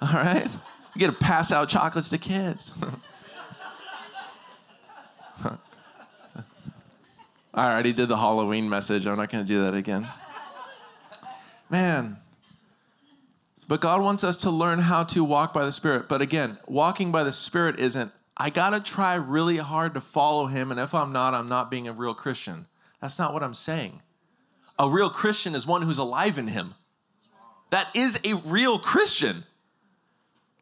All 0.00 0.12
right? 0.12 0.50
We 0.94 1.00
get 1.00 1.06
to 1.08 1.12
pass 1.12 1.50
out 1.52 1.68
chocolates 1.68 2.08
to 2.10 2.18
kids. 2.18 2.70
I 7.54 7.72
already 7.72 7.92
did 7.92 8.08
the 8.08 8.16
Halloween 8.16 8.68
message. 8.68 9.06
I'm 9.06 9.16
not 9.16 9.30
going 9.30 9.44
to 9.44 9.48
do 9.48 9.62
that 9.62 9.74
again. 9.74 10.08
Man, 11.70 12.18
but 13.66 13.80
God 13.80 14.02
wants 14.02 14.24
us 14.24 14.36
to 14.38 14.50
learn 14.50 14.80
how 14.80 15.04
to 15.04 15.24
walk 15.24 15.54
by 15.54 15.64
the 15.64 15.72
Spirit. 15.72 16.08
But 16.08 16.20
again, 16.20 16.58
walking 16.66 17.10
by 17.10 17.24
the 17.24 17.32
Spirit 17.32 17.78
isn't 17.80 18.12
I 18.36 18.50
gotta 18.50 18.80
try 18.80 19.14
really 19.14 19.58
hard 19.58 19.94
to 19.94 20.00
follow 20.00 20.46
him, 20.46 20.70
and 20.70 20.80
if 20.80 20.94
I'm 20.94 21.12
not, 21.12 21.34
I'm 21.34 21.48
not 21.48 21.70
being 21.70 21.86
a 21.86 21.92
real 21.92 22.14
Christian. 22.14 22.66
That's 23.00 23.18
not 23.18 23.32
what 23.32 23.44
I'm 23.44 23.54
saying. 23.54 24.02
A 24.78 24.90
real 24.90 25.08
Christian 25.08 25.54
is 25.54 25.66
one 25.66 25.82
who's 25.82 25.98
alive 25.98 26.36
in 26.36 26.48
him. 26.48 26.74
That 27.70 27.88
is 27.94 28.18
a 28.24 28.34
real 28.44 28.78
Christian. 28.78 29.44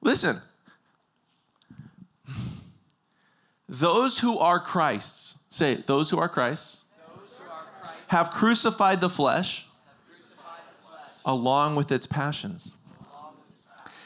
Listen, 0.02 0.42
those 3.68 4.18
who 4.18 4.36
are 4.38 4.58
Christ's, 4.58 5.44
say, 5.48 5.76
those 5.86 6.10
who 6.10 6.18
are 6.18 6.28
Christ's, 6.28 6.80
have 8.08 8.30
crucified 8.30 9.00
the 9.00 9.08
flesh 9.08 9.66
along 11.24 11.76
with 11.76 11.90
its 11.92 12.06
passions. 12.06 12.74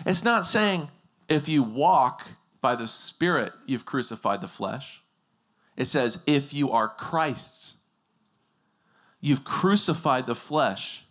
It's 0.04 0.22
not 0.22 0.44
saying 0.44 0.90
if 1.28 1.48
you 1.48 1.62
walk 1.62 2.28
by 2.60 2.76
the 2.76 2.86
Spirit, 2.86 3.52
you've 3.64 3.86
crucified 3.86 4.42
the 4.42 4.48
flesh. 4.48 5.02
It 5.76 5.86
says 5.86 6.22
if 6.26 6.52
you 6.52 6.70
are 6.70 6.88
Christ's, 6.88 7.78
you've 9.20 9.44
crucified 9.44 10.26
the 10.26 10.36
flesh 10.36 11.05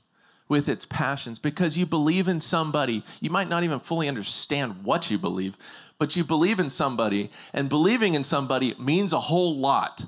with 0.48 0.70
its 0.70 0.86
passions 0.86 1.40
because 1.40 1.78
you 1.78 1.86
believe 1.86 2.28
in 2.28 2.40
somebody. 2.40 3.04
You 3.20 3.30
might 3.30 3.50
not 3.50 3.64
even 3.64 3.80
fully 3.80 4.08
understand 4.08 4.84
what 4.84 5.10
you 5.10 5.18
believe, 5.18 5.58
but 5.98 6.16
you 6.16 6.24
believe 6.24 6.60
in 6.60 6.70
somebody, 6.70 7.32
and 7.54 7.70
believing 7.70 8.14
in 8.14 8.24
somebody 8.24 8.76
means 8.78 9.14
a 9.14 9.20
whole 9.20 9.58
lot. 9.58 10.06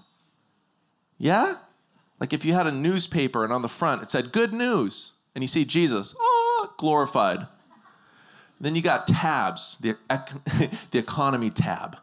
Yeah? 1.18 1.56
Like 2.20 2.34
if 2.34 2.44
you 2.46 2.54
had 2.54 2.68
a 2.68 2.72
newspaper 2.72 3.44
and 3.44 3.54
on 3.54 3.62
the 3.62 3.70
front 3.70 4.04
it 4.04 4.12
said 4.12 4.32
good 4.32 4.54
news, 4.54 5.14
and 5.34 5.44
you 5.44 5.48
see 5.48 5.66
Jesus, 5.66 6.16
oh, 6.20 6.74
glorified. 6.78 7.48
Then 8.60 8.76
you 8.76 8.82
got 8.82 9.08
tabs, 9.08 9.78
the, 9.78 9.96
the 10.92 10.98
economy 10.98 11.52
tab. 11.52 11.98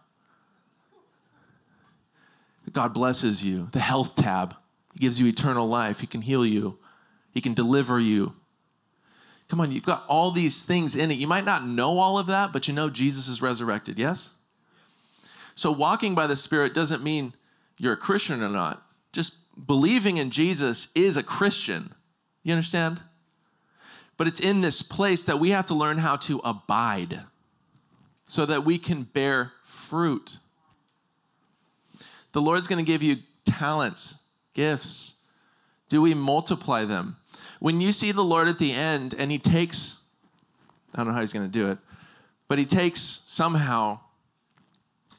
God 2.73 2.95
blesses 2.95 3.45
you, 3.45 3.69
the 3.73 3.81
health 3.81 4.15
tab. 4.15 4.57
He 4.93 5.01
gives 5.01 5.21
you 5.21 5.27
eternal 5.27 5.67
life. 5.67 6.01
He 6.01 6.07
can 6.07 6.23
heal 6.23 6.47
you, 6.47 6.79
He 7.35 7.41
can 7.41 7.53
deliver 7.53 7.99
you. 7.99 8.35
Come 9.49 9.61
on, 9.61 9.73
you've 9.73 9.85
got 9.85 10.05
all 10.09 10.31
these 10.31 10.63
things 10.63 10.97
in 10.97 11.11
it. 11.11 11.19
You 11.19 11.27
might 11.27 11.45
not 11.45 11.67
know 11.67 11.99
all 11.99 12.19
of 12.19 12.29
that, 12.29 12.53
but 12.53 12.67
you 12.67 12.73
know 12.73 12.89
Jesus 12.89 13.29
is 13.29 13.43
resurrected, 13.43 13.99
yes? 13.99 14.33
So 15.55 15.71
walking 15.71 16.15
by 16.15 16.27
the 16.27 16.37
Spirit 16.37 16.73
doesn't 16.73 17.03
mean 17.03 17.35
you're 17.77 17.93
a 17.93 17.99
Christian 17.99 18.43
or 18.43 18.49
not. 18.49 18.83
Just 19.13 19.67
believing 19.67 20.17
in 20.17 20.31
Jesus 20.31 20.89
is 20.95 21.17
a 21.17 21.23
Christian. 21.23 21.95
You 22.43 22.53
understand? 22.53 23.03
But 24.17 24.29
it's 24.29 24.41
in 24.41 24.61
this 24.61 24.81
place 24.83 25.25
that 25.25 25.39
we 25.39 25.51
have 25.51 25.67
to 25.67 25.75
learn 25.75 25.99
how 25.99 26.17
to 26.17 26.41
abide 26.45 27.21
so 28.25 28.47
that 28.47 28.65
we 28.65 28.79
can 28.79 29.03
bear 29.03 29.53
fruit. 29.67 30.39
The 32.33 32.41
Lord's 32.41 32.67
going 32.67 32.85
to 32.85 32.91
give 32.91 33.03
you 33.03 33.19
talents, 33.45 34.17
gifts. 34.55 35.17
Do 35.89 36.01
we 36.01 36.15
multiply 36.15 36.85
them? 36.85 37.17
When 37.65 37.81
you 37.81 37.93
see 37.93 38.13
the 38.13 38.23
Lord 38.23 38.47
at 38.47 38.59
the 38.59 38.73
end 38.73 39.15
and 39.17 39.31
he 39.31 39.39
takes, 39.39 40.01
I 40.95 40.99
don't 40.99 41.07
know 41.07 41.13
how 41.15 41.23
he's 41.23 41.33
going 41.33 41.51
to 41.51 41.51
do 41.51 41.71
it, 41.71 41.79
but 42.47 42.59
he 42.59 42.67
takes 42.67 43.23
somehow 43.27 44.01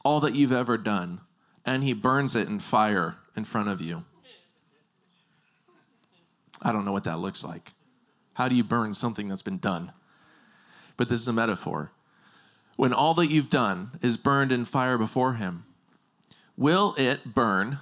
all 0.03 0.19
that 0.19 0.35
you've 0.35 0.51
ever 0.51 0.77
done 0.77 1.21
and 1.65 1.83
he 1.83 1.93
burns 1.93 2.35
it 2.35 2.47
in 2.47 2.59
fire 2.59 3.15
in 3.35 3.45
front 3.45 3.69
of 3.69 3.81
you. 3.81 4.05
I 6.61 6.71
don't 6.71 6.85
know 6.85 6.91
what 6.91 7.05
that 7.05 7.17
looks 7.17 7.43
like. 7.43 7.73
How 8.33 8.47
do 8.47 8.53
you 8.53 8.63
burn 8.63 8.93
something 8.93 9.27
that's 9.27 9.41
been 9.41 9.57
done? 9.57 9.91
But 10.97 11.09
this 11.09 11.21
is 11.21 11.27
a 11.27 11.33
metaphor. 11.33 11.93
When 12.75 12.93
all 12.93 13.15
that 13.15 13.31
you've 13.31 13.49
done 13.49 13.97
is 14.03 14.17
burned 14.17 14.51
in 14.51 14.65
fire 14.65 14.99
before 14.99 15.33
him, 15.33 15.65
will 16.55 16.93
it 16.95 17.33
burn 17.33 17.79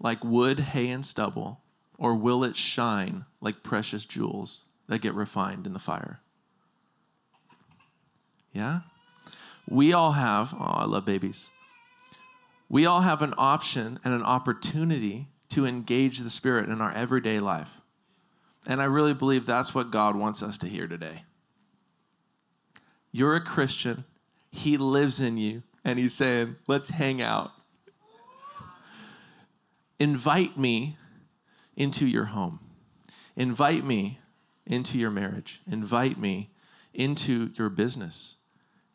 like 0.00 0.24
wood, 0.24 0.60
hay, 0.60 0.88
and 0.88 1.04
stubble, 1.04 1.60
or 1.98 2.14
will 2.14 2.44
it 2.44 2.56
shine 2.56 3.24
like 3.40 3.62
precious 3.62 4.04
jewels 4.04 4.64
that 4.88 5.00
get 5.00 5.14
refined 5.14 5.66
in 5.66 5.72
the 5.72 5.78
fire? 5.78 6.20
Yeah? 8.52 8.80
We 9.68 9.92
all 9.92 10.12
have, 10.12 10.54
oh, 10.54 10.64
I 10.64 10.84
love 10.84 11.04
babies. 11.04 11.50
We 12.68 12.86
all 12.86 13.00
have 13.00 13.22
an 13.22 13.34
option 13.36 13.98
and 14.04 14.14
an 14.14 14.22
opportunity 14.22 15.28
to 15.50 15.66
engage 15.66 16.18
the 16.18 16.30
Spirit 16.30 16.68
in 16.68 16.80
our 16.80 16.92
everyday 16.92 17.40
life. 17.40 17.80
And 18.66 18.82
I 18.82 18.86
really 18.86 19.14
believe 19.14 19.46
that's 19.46 19.74
what 19.74 19.90
God 19.90 20.16
wants 20.16 20.42
us 20.42 20.58
to 20.58 20.68
hear 20.68 20.88
today. 20.88 21.22
You're 23.12 23.36
a 23.36 23.40
Christian, 23.40 24.04
He 24.50 24.76
lives 24.76 25.20
in 25.20 25.38
you, 25.38 25.62
and 25.84 25.98
He's 25.98 26.14
saying, 26.14 26.56
let's 26.66 26.88
hang 26.88 27.22
out. 27.22 27.52
Invite 29.98 30.58
me 30.58 30.96
into 31.76 32.06
your 32.06 32.26
home. 32.26 32.60
Invite 33.36 33.84
me 33.84 34.18
into 34.66 34.98
your 34.98 35.10
marriage. 35.10 35.60
Invite 35.70 36.18
me 36.18 36.50
into 36.94 37.50
your 37.54 37.68
business. 37.68 38.36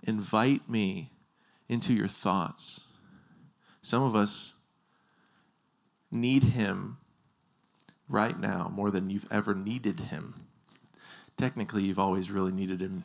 Invite 0.04 0.68
me 0.70 1.12
into 1.70 1.94
your 1.94 2.08
thoughts. 2.08 2.82
Some 3.82 4.04
of 4.04 4.16
us 4.16 4.56
need 6.12 6.44
Him 6.44 6.98
right 8.10 8.38
now 8.38 8.72
more 8.74 8.92
than 8.92 9.10
you've 9.10 9.28
ever 9.32 9.54
needed 9.54 10.00
Him. 10.00 10.48
Technically, 11.38 11.84
you've 11.84 12.00
always 12.00 12.30
really 12.30 12.52
needed 12.52 12.82
Him. 12.82 13.04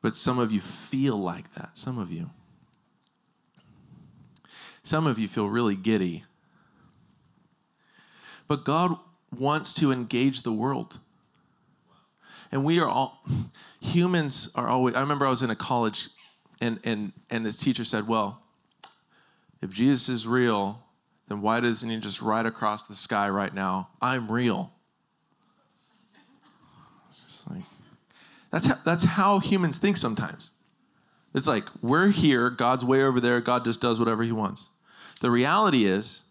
But 0.00 0.16
some 0.16 0.38
of 0.38 0.50
you 0.50 0.60
feel 0.60 1.16
like 1.16 1.54
that. 1.54 1.76
Some 1.78 1.98
of 1.98 2.10
you. 2.10 2.30
Some 4.82 5.06
of 5.06 5.18
you 5.18 5.28
feel 5.28 5.48
really 5.48 5.76
giddy. 5.76 6.24
But 8.52 8.66
God 8.66 8.98
wants 9.34 9.72
to 9.72 9.92
engage 9.92 10.42
the 10.42 10.52
world. 10.52 10.98
And 12.52 12.66
we 12.66 12.80
are 12.80 12.86
all, 12.86 13.24
humans 13.80 14.50
are 14.54 14.68
always, 14.68 14.94
I 14.94 15.00
remember 15.00 15.26
I 15.26 15.30
was 15.30 15.40
in 15.40 15.48
a 15.48 15.56
college 15.56 16.10
and, 16.60 16.78
and, 16.84 17.14
and 17.30 17.46
this 17.46 17.56
teacher 17.56 17.82
said, 17.82 18.06
Well, 18.06 18.42
if 19.62 19.70
Jesus 19.70 20.10
is 20.10 20.28
real, 20.28 20.84
then 21.28 21.40
why 21.40 21.60
doesn't 21.60 21.88
he 21.88 21.98
just 21.98 22.20
ride 22.20 22.44
across 22.44 22.86
the 22.86 22.94
sky 22.94 23.30
right 23.30 23.54
now? 23.54 23.88
I'm 24.02 24.30
real. 24.30 24.70
Just 27.26 27.48
like, 27.48 27.62
that's 28.50 28.66
how, 28.66 28.78
that's 28.84 29.04
how 29.04 29.38
humans 29.38 29.78
think 29.78 29.96
sometimes. 29.96 30.50
It's 31.34 31.48
like 31.48 31.64
we're 31.80 32.08
here, 32.08 32.50
God's 32.50 32.84
way 32.84 33.02
over 33.02 33.18
there, 33.18 33.40
God 33.40 33.64
just 33.64 33.80
does 33.80 33.98
whatever 33.98 34.22
he 34.22 34.32
wants. 34.32 34.68
The 35.22 35.30
reality 35.30 35.86
is 35.86 36.24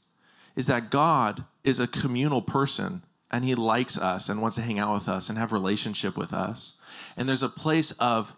is 0.56 0.68
that 0.68 0.92
God 0.92 1.46
is 1.64 1.80
a 1.80 1.88
communal 1.88 2.42
person 2.42 3.04
and 3.30 3.46
he 3.46 3.56
likes 3.56 3.98
us 3.98 4.28
and 4.28 4.42
wants 4.42 4.56
to 4.58 4.62
hang 4.62 4.78
out 4.78 4.94
with 4.94 5.08
us 5.08 5.30
and 5.30 5.38
have 5.38 5.52
relationship 5.52 6.18
with 6.18 6.34
us. 6.34 6.76
And 7.16 7.30
there's 7.30 7.44
a 7.44 7.50
place 7.50 7.92
of 7.94 8.36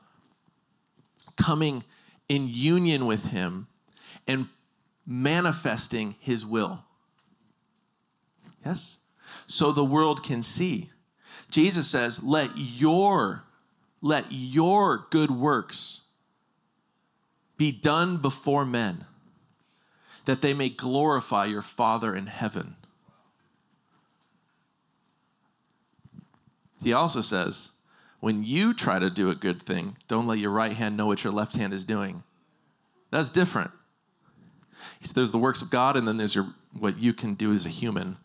coming 1.36 1.84
in 2.30 2.48
union 2.48 3.06
with 3.06 3.26
him 3.26 3.68
and 4.28 4.48
manifesting 5.06 6.16
his 6.20 6.46
will. 6.46 6.86
Yes? 8.66 9.00
So 9.48 9.72
the 9.72 9.84
world 9.84 10.24
can 10.24 10.44
see. 10.44 10.92
Jesus 11.50 11.90
says, 11.90 12.24
"Let 12.24 12.58
your 12.58 13.44
let 14.02 14.32
your 14.32 15.08
good 15.10 15.32
works 15.32 16.02
be 17.58 17.72
done 17.72 18.18
before 18.18 18.66
men, 18.66 19.06
that 20.26 20.42
they 20.42 20.54
may 20.54 20.70
glorify 20.70 21.46
your 21.46 21.62
Father 21.62 22.16
in 22.16 22.28
heaven." 22.28 22.76
He 26.84 26.94
also 26.94 27.22
says, 27.22 27.72
when 28.20 28.44
you 28.44 28.74
try 28.74 29.00
to 29.00 29.10
do 29.10 29.30
a 29.30 29.36
good 29.36 29.62
thing, 29.62 29.98
don't 30.08 30.28
let 30.28 30.40
your 30.40 30.52
right 30.52 30.74
hand 30.74 30.98
know 30.98 31.06
what 31.06 31.24
your 31.24 31.34
left 31.34 31.56
hand 31.56 31.74
is 31.74 31.86
doing. 31.86 32.24
That's 33.10 33.30
different. 33.30 33.72
There's 35.14 35.32
the 35.32 35.38
works 35.38 35.62
of 35.62 35.70
God, 35.70 35.98
and 35.98 36.08
then 36.08 36.18
there's 36.18 36.36
your, 36.36 36.48
what 36.78 37.00
you 37.00 37.14
can 37.14 37.34
do 37.36 37.54
as 37.54 37.66
a 37.66 37.70
human. 37.70 38.18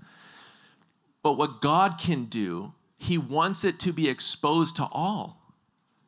But 1.23 1.37
what 1.37 1.61
God 1.61 1.99
can 1.99 2.25
do, 2.25 2.73
He 2.97 3.18
wants 3.18 3.64
it 3.64 3.79
to 3.81 3.92
be 3.92 4.09
exposed 4.09 4.77
to 4.77 4.88
all. 4.90 5.55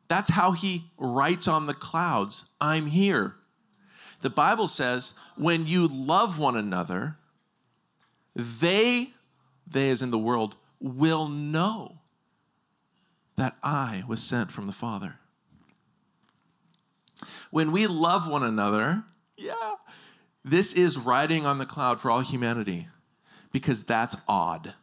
That's 0.07 0.29
how 0.29 0.51
He 0.51 0.85
writes 0.97 1.47
on 1.47 1.67
the 1.67 1.73
clouds, 1.73 2.45
I'm 2.59 2.87
here. 2.87 3.35
The 4.21 4.29
Bible 4.29 4.67
says, 4.67 5.13
when 5.35 5.67
you 5.67 5.87
love 5.87 6.37
one 6.37 6.55
another, 6.55 7.17
they, 8.35 9.11
they 9.67 9.89
as 9.89 10.01
in 10.01 10.11
the 10.11 10.17
world, 10.17 10.55
will 10.79 11.27
know 11.27 12.00
that 13.41 13.57
I 13.63 14.03
was 14.07 14.21
sent 14.21 14.51
from 14.51 14.67
the 14.67 14.71
Father. 14.71 15.15
When 17.49 17.71
we 17.71 17.87
love 17.87 18.27
one 18.27 18.43
another, 18.43 19.03
yeah, 19.35 19.77
this 20.45 20.73
is 20.73 20.99
riding 20.99 21.47
on 21.47 21.57
the 21.57 21.65
cloud 21.65 21.99
for 21.99 22.11
all 22.11 22.19
humanity 22.19 22.87
because 23.51 23.83
that's 23.83 24.15
odd. 24.27 24.75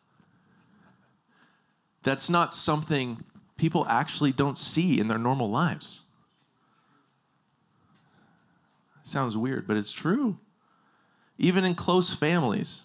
That's 2.03 2.29
not 2.29 2.53
something 2.53 3.23
people 3.57 3.87
actually 3.88 4.33
don't 4.33 4.59
see 4.59 4.99
in 4.99 5.07
their 5.07 5.18
normal 5.18 5.49
lives. 5.49 6.03
Sounds 9.05 9.37
weird, 9.37 9.68
but 9.68 9.77
it's 9.77 9.92
true. 9.92 10.37
Even 11.38 11.64
in 11.64 11.77
close 11.77 12.12
families, 12.12 12.83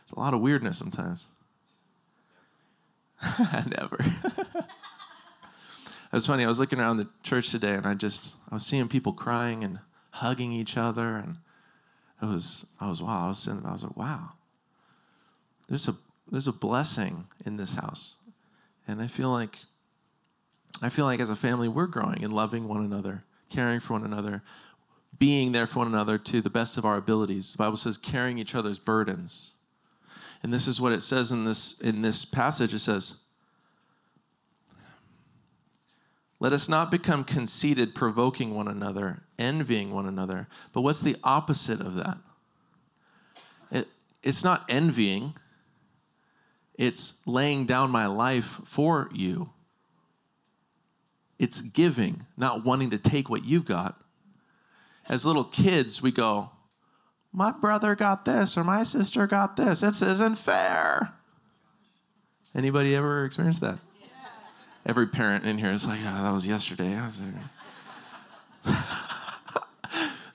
there's 0.00 0.16
a 0.16 0.18
lot 0.18 0.34
of 0.34 0.40
weirdness 0.40 0.76
sometimes. 0.76 1.28
Never. 3.38 4.04
It's 6.16 6.26
funny. 6.26 6.44
I 6.44 6.48
was 6.48 6.58
looking 6.58 6.80
around 6.80 6.96
the 6.96 7.08
church 7.22 7.50
today, 7.50 7.74
and 7.74 7.86
I 7.86 7.92
just 7.92 8.36
I 8.50 8.54
was 8.54 8.64
seeing 8.64 8.88
people 8.88 9.12
crying 9.12 9.62
and 9.62 9.80
hugging 10.12 10.50
each 10.50 10.78
other, 10.78 11.16
and 11.16 11.36
it 12.22 12.26
was 12.26 12.66
I 12.80 12.88
was 12.88 13.02
wow. 13.02 13.26
I 13.26 13.28
was 13.28 13.38
sitting, 13.38 13.66
I 13.66 13.72
was 13.72 13.82
like 13.82 13.98
wow. 13.98 14.30
There's 15.68 15.88
a 15.88 15.96
there's 16.30 16.48
a 16.48 16.52
blessing 16.52 17.26
in 17.44 17.58
this 17.58 17.74
house, 17.74 18.16
and 18.88 19.02
I 19.02 19.08
feel 19.08 19.28
like 19.28 19.58
I 20.80 20.88
feel 20.88 21.04
like 21.04 21.20
as 21.20 21.28
a 21.28 21.36
family 21.36 21.68
we're 21.68 21.86
growing 21.86 22.24
and 22.24 22.32
loving 22.32 22.66
one 22.66 22.82
another, 22.82 23.24
caring 23.50 23.78
for 23.78 23.92
one 23.92 24.04
another, 24.04 24.42
being 25.18 25.52
there 25.52 25.66
for 25.66 25.80
one 25.80 25.88
another 25.88 26.16
to 26.16 26.40
the 26.40 26.48
best 26.48 26.78
of 26.78 26.86
our 26.86 26.96
abilities. 26.96 27.52
The 27.52 27.58
Bible 27.58 27.76
says 27.76 27.98
carrying 27.98 28.38
each 28.38 28.54
other's 28.54 28.78
burdens. 28.78 29.52
And 30.42 30.50
this 30.50 30.66
is 30.66 30.80
what 30.80 30.92
it 30.92 31.02
says 31.02 31.30
in 31.30 31.44
this 31.44 31.78
in 31.78 32.00
this 32.00 32.24
passage. 32.24 32.72
It 32.72 32.78
says, 32.78 33.16
Let 36.38 36.52
us 36.52 36.68
not 36.68 36.90
become 36.90 37.24
conceited, 37.24 37.94
provoking 37.94 38.54
one 38.54 38.68
another, 38.68 39.22
envying 39.38 39.92
one 39.92 40.06
another. 40.06 40.48
But 40.72 40.82
what's 40.82 41.00
the 41.00 41.16
opposite 41.24 41.80
of 41.80 41.94
that? 41.96 42.18
It, 43.70 43.88
it's 44.22 44.44
not 44.44 44.64
envying, 44.68 45.34
it's 46.74 47.14
laying 47.24 47.64
down 47.64 47.90
my 47.90 48.06
life 48.06 48.60
for 48.64 49.08
you. 49.12 49.50
It's 51.38 51.60
giving, 51.60 52.26
not 52.36 52.64
wanting 52.64 52.90
to 52.90 52.98
take 52.98 53.30
what 53.30 53.44
you've 53.44 53.64
got. 53.64 53.98
As 55.08 55.24
little 55.24 55.44
kids, 55.44 56.02
we 56.02 56.10
go, 56.10 56.50
My 57.32 57.52
brother 57.52 57.94
got 57.94 58.24
this 58.24 58.56
or 58.58 58.64
my 58.64 58.82
sister 58.82 59.26
got 59.26 59.56
this. 59.56 59.80
This 59.80 60.02
isn't 60.02 60.36
fair. 60.36 61.12
Anybody 62.54 62.94
ever 62.94 63.24
experienced 63.24 63.60
that? 63.60 63.78
Every 64.86 65.08
parent 65.08 65.44
in 65.44 65.58
here 65.58 65.72
is 65.72 65.84
like, 65.84 65.98
oh, 66.00 66.22
that 66.22 66.32
was 66.32 66.46
yesterday. 66.46 66.94
Was 66.94 67.20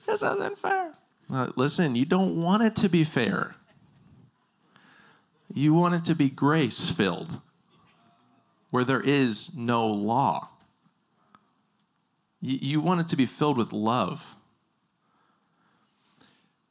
this 0.06 0.22
isn't 0.22 0.58
fair. 0.58 0.92
listen, 1.56 1.96
you 1.96 2.04
don't 2.04 2.40
want 2.40 2.62
it 2.62 2.76
to 2.76 2.90
be 2.90 3.02
fair. 3.02 3.56
You 5.54 5.72
want 5.72 5.94
it 5.94 6.04
to 6.04 6.14
be 6.14 6.28
grace 6.28 6.90
filled, 6.90 7.40
where 8.70 8.84
there 8.84 9.00
is 9.00 9.54
no 9.56 9.86
law. 9.86 10.50
You 12.42 12.80
want 12.80 13.00
it 13.00 13.08
to 13.08 13.16
be 13.16 13.24
filled 13.24 13.56
with 13.56 13.72
love. 13.72 14.34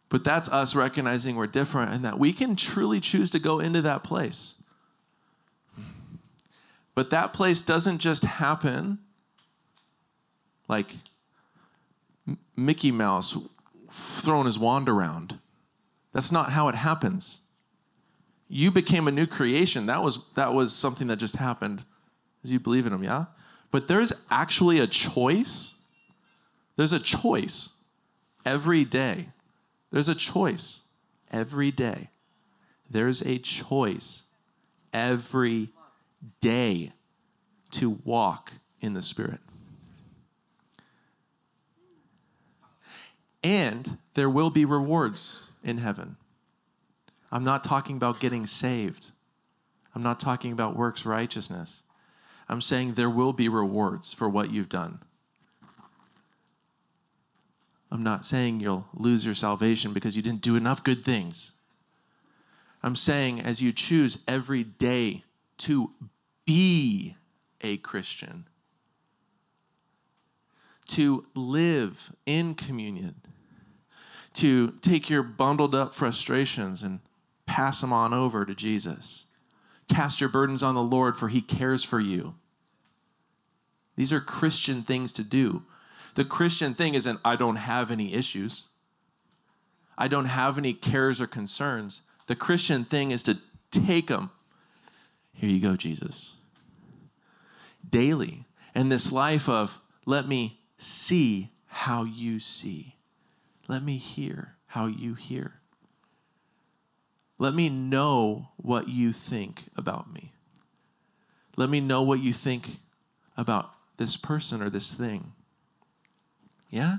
But 0.09 0.23
that's 0.23 0.49
us 0.49 0.75
recognizing 0.75 1.35
we're 1.35 1.47
different 1.47 1.93
and 1.93 2.03
that 2.03 2.19
we 2.19 2.33
can 2.33 2.55
truly 2.55 2.99
choose 2.99 3.29
to 3.31 3.39
go 3.39 3.59
into 3.59 3.81
that 3.81 4.03
place. 4.03 4.55
But 7.01 7.09
that 7.09 7.33
place 7.33 7.63
doesn't 7.63 7.97
just 7.97 8.25
happen 8.25 8.99
like 10.67 10.93
Mickey 12.55 12.91
Mouse 12.91 13.35
throwing 13.91 14.45
his 14.45 14.59
wand 14.59 14.87
around. 14.87 15.39
That's 16.13 16.31
not 16.31 16.51
how 16.51 16.67
it 16.67 16.75
happens. 16.75 17.41
You 18.47 18.69
became 18.69 19.07
a 19.07 19.11
new 19.11 19.25
creation. 19.25 19.87
That 19.87 20.03
was 20.03 20.27
that 20.35 20.53
was 20.53 20.73
something 20.73 21.07
that 21.07 21.15
just 21.15 21.37
happened 21.37 21.83
as 22.43 22.53
you 22.53 22.59
believe 22.59 22.85
in 22.85 22.93
him, 22.93 23.03
yeah? 23.03 23.25
But 23.71 23.87
there's 23.87 24.13
actually 24.29 24.77
a 24.77 24.85
choice. 24.85 25.73
There's 26.75 26.93
a 26.93 26.99
choice 26.99 27.69
every 28.45 28.85
day. 28.85 29.29
There's 29.89 30.07
a 30.07 30.13
choice 30.13 30.81
every 31.31 31.71
day. 31.71 32.11
There's 32.87 33.23
a 33.23 33.39
choice 33.39 34.25
every 34.93 35.71
day 36.39 36.93
to 37.71 37.99
walk 38.03 38.53
in 38.79 38.93
the 38.93 39.01
Spirit. 39.01 39.39
And 43.43 43.97
there 44.13 44.29
will 44.29 44.49
be 44.49 44.65
rewards 44.65 45.49
in 45.63 45.79
heaven. 45.79 46.17
I'm 47.31 47.43
not 47.43 47.63
talking 47.63 47.95
about 47.95 48.19
getting 48.19 48.45
saved. 48.45 49.11
I'm 49.95 50.03
not 50.03 50.19
talking 50.19 50.51
about 50.51 50.75
works 50.75 51.05
righteousness. 51.05 51.83
I'm 52.47 52.61
saying 52.61 52.93
there 52.93 53.09
will 53.09 53.33
be 53.33 53.49
rewards 53.49 54.13
for 54.13 54.29
what 54.29 54.51
you've 54.51 54.69
done. 54.69 54.99
I'm 57.91 58.03
not 58.03 58.23
saying 58.23 58.59
you'll 58.59 58.87
lose 58.93 59.25
your 59.25 59.35
salvation 59.35 59.91
because 59.91 60.15
you 60.15 60.21
didn't 60.21 60.41
do 60.41 60.55
enough 60.55 60.83
good 60.83 61.03
things. 61.03 61.51
I'm 62.83 62.95
saying 62.95 63.41
as 63.41 63.61
you 63.61 63.71
choose 63.71 64.19
every 64.27 64.63
day 64.63 65.23
to 65.61 65.91
be 66.45 67.15
a 67.61 67.77
Christian, 67.77 68.47
to 70.87 71.25
live 71.35 72.13
in 72.25 72.55
communion, 72.55 73.15
to 74.33 74.71
take 74.81 75.09
your 75.09 75.23
bundled 75.23 75.75
up 75.75 75.93
frustrations 75.93 76.81
and 76.81 76.99
pass 77.45 77.81
them 77.81 77.93
on 77.93 78.13
over 78.13 78.45
to 78.45 78.55
Jesus. 78.55 79.25
Cast 79.87 80.19
your 80.19 80.29
burdens 80.29 80.63
on 80.63 80.73
the 80.73 80.81
Lord, 80.81 81.17
for 81.17 81.27
he 81.27 81.41
cares 81.41 81.83
for 81.83 81.99
you. 81.99 82.35
These 83.95 84.13
are 84.13 84.21
Christian 84.21 84.81
things 84.81 85.13
to 85.13 85.23
do. 85.23 85.63
The 86.15 86.25
Christian 86.25 86.73
thing 86.73 86.95
isn't, 86.95 87.19
I 87.23 87.35
don't 87.35 87.57
have 87.57 87.91
any 87.91 88.13
issues. 88.13 88.63
I 89.97 90.07
don't 90.07 90.25
have 90.25 90.57
any 90.57 90.73
cares 90.73 91.21
or 91.21 91.27
concerns. 91.27 92.01
The 92.27 92.35
Christian 92.35 92.83
thing 92.83 93.11
is 93.11 93.21
to 93.23 93.37
take 93.69 94.07
them 94.07 94.31
here 95.33 95.49
you 95.49 95.59
go, 95.59 95.75
Jesus. 95.75 96.35
Daily. 97.87 98.45
And 98.73 98.91
this 98.91 99.11
life 99.11 99.49
of, 99.49 99.79
let 100.05 100.27
me 100.27 100.61
see 100.77 101.51
how 101.67 102.03
you 102.03 102.39
see. 102.39 102.95
Let 103.67 103.83
me 103.83 103.97
hear 103.97 104.55
how 104.67 104.87
you 104.87 105.13
hear. 105.13 105.61
Let 107.37 107.53
me 107.53 107.69
know 107.69 108.49
what 108.57 108.87
you 108.87 109.11
think 109.11 109.63
about 109.75 110.13
me. 110.13 110.31
Let 111.57 111.69
me 111.69 111.79
know 111.79 112.01
what 112.03 112.19
you 112.19 112.33
think 112.33 112.77
about 113.35 113.71
this 113.97 114.15
person 114.15 114.61
or 114.61 114.69
this 114.69 114.93
thing. 114.93 115.33
Yeah? 116.69 116.97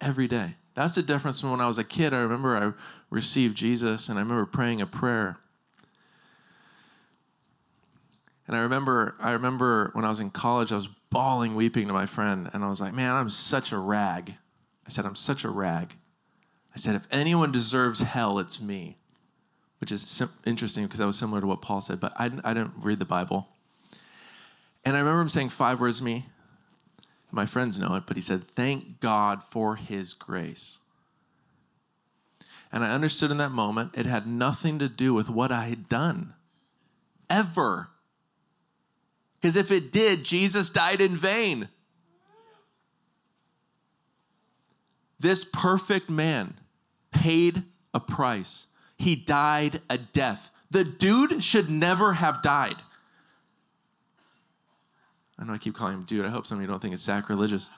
Every 0.00 0.26
day. 0.26 0.56
That's 0.74 0.96
the 0.96 1.02
difference 1.02 1.40
from 1.40 1.52
when 1.52 1.60
I 1.60 1.68
was 1.68 1.78
a 1.78 1.84
kid. 1.84 2.12
I 2.12 2.18
remember 2.18 2.56
I 2.56 2.72
received 3.08 3.56
Jesus 3.56 4.08
and 4.08 4.18
I 4.18 4.22
remember 4.22 4.46
praying 4.46 4.80
a 4.80 4.86
prayer 4.86 5.38
and 8.46 8.56
I 8.56 8.60
remember, 8.60 9.16
I 9.20 9.32
remember 9.32 9.90
when 9.94 10.04
I 10.04 10.10
was 10.10 10.20
in 10.20 10.30
college, 10.30 10.72
I 10.72 10.76
was 10.76 10.88
bawling, 11.10 11.54
weeping 11.54 11.86
to 11.86 11.92
my 11.92 12.06
friend, 12.06 12.50
and 12.52 12.64
I 12.64 12.68
was 12.68 12.80
like, 12.80 12.92
"Man, 12.92 13.12
I'm 13.12 13.30
such 13.30 13.72
a 13.72 13.78
rag." 13.78 14.34
I 14.86 14.90
said, 14.90 15.06
"I'm 15.06 15.16
such 15.16 15.44
a 15.44 15.50
rag." 15.50 15.96
I 16.74 16.78
said, 16.78 16.94
"If 16.94 17.06
anyone 17.10 17.52
deserves 17.52 18.00
hell, 18.00 18.38
it's 18.38 18.60
me," 18.60 18.96
which 19.80 19.92
is 19.92 20.02
sim- 20.02 20.32
interesting 20.44 20.84
because 20.84 20.98
that 20.98 21.06
was 21.06 21.18
similar 21.18 21.40
to 21.40 21.46
what 21.46 21.62
Paul 21.62 21.80
said. 21.80 22.00
But 22.00 22.12
I, 22.16 22.26
I 22.44 22.52
didn't 22.52 22.74
read 22.82 22.98
the 22.98 23.04
Bible, 23.04 23.48
and 24.84 24.96
I 24.96 24.98
remember 24.98 25.22
him 25.22 25.28
saying 25.28 25.50
five 25.50 25.80
words 25.80 25.98
to 25.98 26.04
me. 26.04 26.26
My 27.30 27.46
friends 27.46 27.78
know 27.78 27.94
it, 27.94 28.04
but 28.06 28.16
he 28.16 28.22
said, 28.22 28.48
"Thank 28.48 29.00
God 29.00 29.42
for 29.42 29.76
His 29.76 30.12
grace." 30.14 30.80
And 32.74 32.84
I 32.84 32.90
understood 32.90 33.30
in 33.30 33.36
that 33.38 33.52
moment 33.52 33.96
it 33.96 34.04
had 34.04 34.26
nothing 34.26 34.80
to 34.80 34.88
do 34.88 35.14
with 35.14 35.30
what 35.30 35.52
I 35.52 35.66
had 35.66 35.88
done, 35.88 36.34
ever. 37.30 37.90
Because 39.44 39.56
if 39.56 39.70
it 39.70 39.92
did, 39.92 40.24
Jesus 40.24 40.70
died 40.70 41.02
in 41.02 41.18
vain. 41.18 41.68
This 45.20 45.44
perfect 45.44 46.08
man 46.08 46.54
paid 47.10 47.62
a 47.92 48.00
price. 48.00 48.68
He 48.96 49.14
died 49.14 49.82
a 49.90 49.98
death. 49.98 50.50
The 50.70 50.82
dude 50.82 51.44
should 51.44 51.68
never 51.68 52.14
have 52.14 52.40
died. 52.40 52.76
I 55.38 55.44
know 55.44 55.52
I 55.52 55.58
keep 55.58 55.74
calling 55.74 55.92
him 55.92 56.04
dude. 56.04 56.24
I 56.24 56.30
hope 56.30 56.46
some 56.46 56.56
of 56.56 56.62
you 56.62 56.66
don't 56.66 56.80
think 56.80 56.94
it's 56.94 57.02
sacrilegious. 57.02 57.68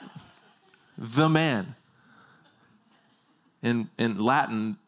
the 0.96 1.28
man. 1.28 1.74
In, 3.62 3.90
in 3.98 4.18
Latin, 4.18 4.78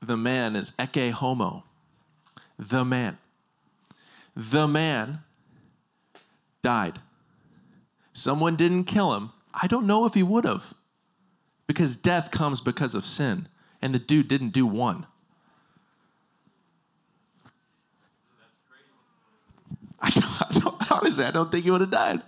the 0.00 0.16
man 0.16 0.54
is 0.54 0.70
ecce 0.78 1.10
homo. 1.10 1.64
The 2.60 2.84
man 2.84 3.18
the 4.36 4.66
man 4.66 5.20
died. 6.62 6.98
Someone 8.12 8.56
didn't 8.56 8.84
kill 8.84 9.14
him. 9.14 9.30
I 9.52 9.66
don't 9.66 9.86
know 9.86 10.06
if 10.06 10.14
he 10.14 10.22
would 10.22 10.44
have. 10.44 10.74
Because 11.66 11.96
death 11.96 12.30
comes 12.30 12.60
because 12.60 12.94
of 12.94 13.04
sin. 13.04 13.48
And 13.80 13.94
the 13.94 13.98
dude 13.98 14.28
didn't 14.28 14.50
do 14.50 14.66
one. 14.66 15.06
I 20.00 20.10
don't, 20.10 20.42
I 20.42 20.58
don't, 20.58 20.92
honestly, 20.92 21.24
I 21.24 21.30
don't 21.30 21.50
think 21.50 21.64
he 21.64 21.70
would 21.70 21.80
have 21.80 21.90
died. 21.90 22.22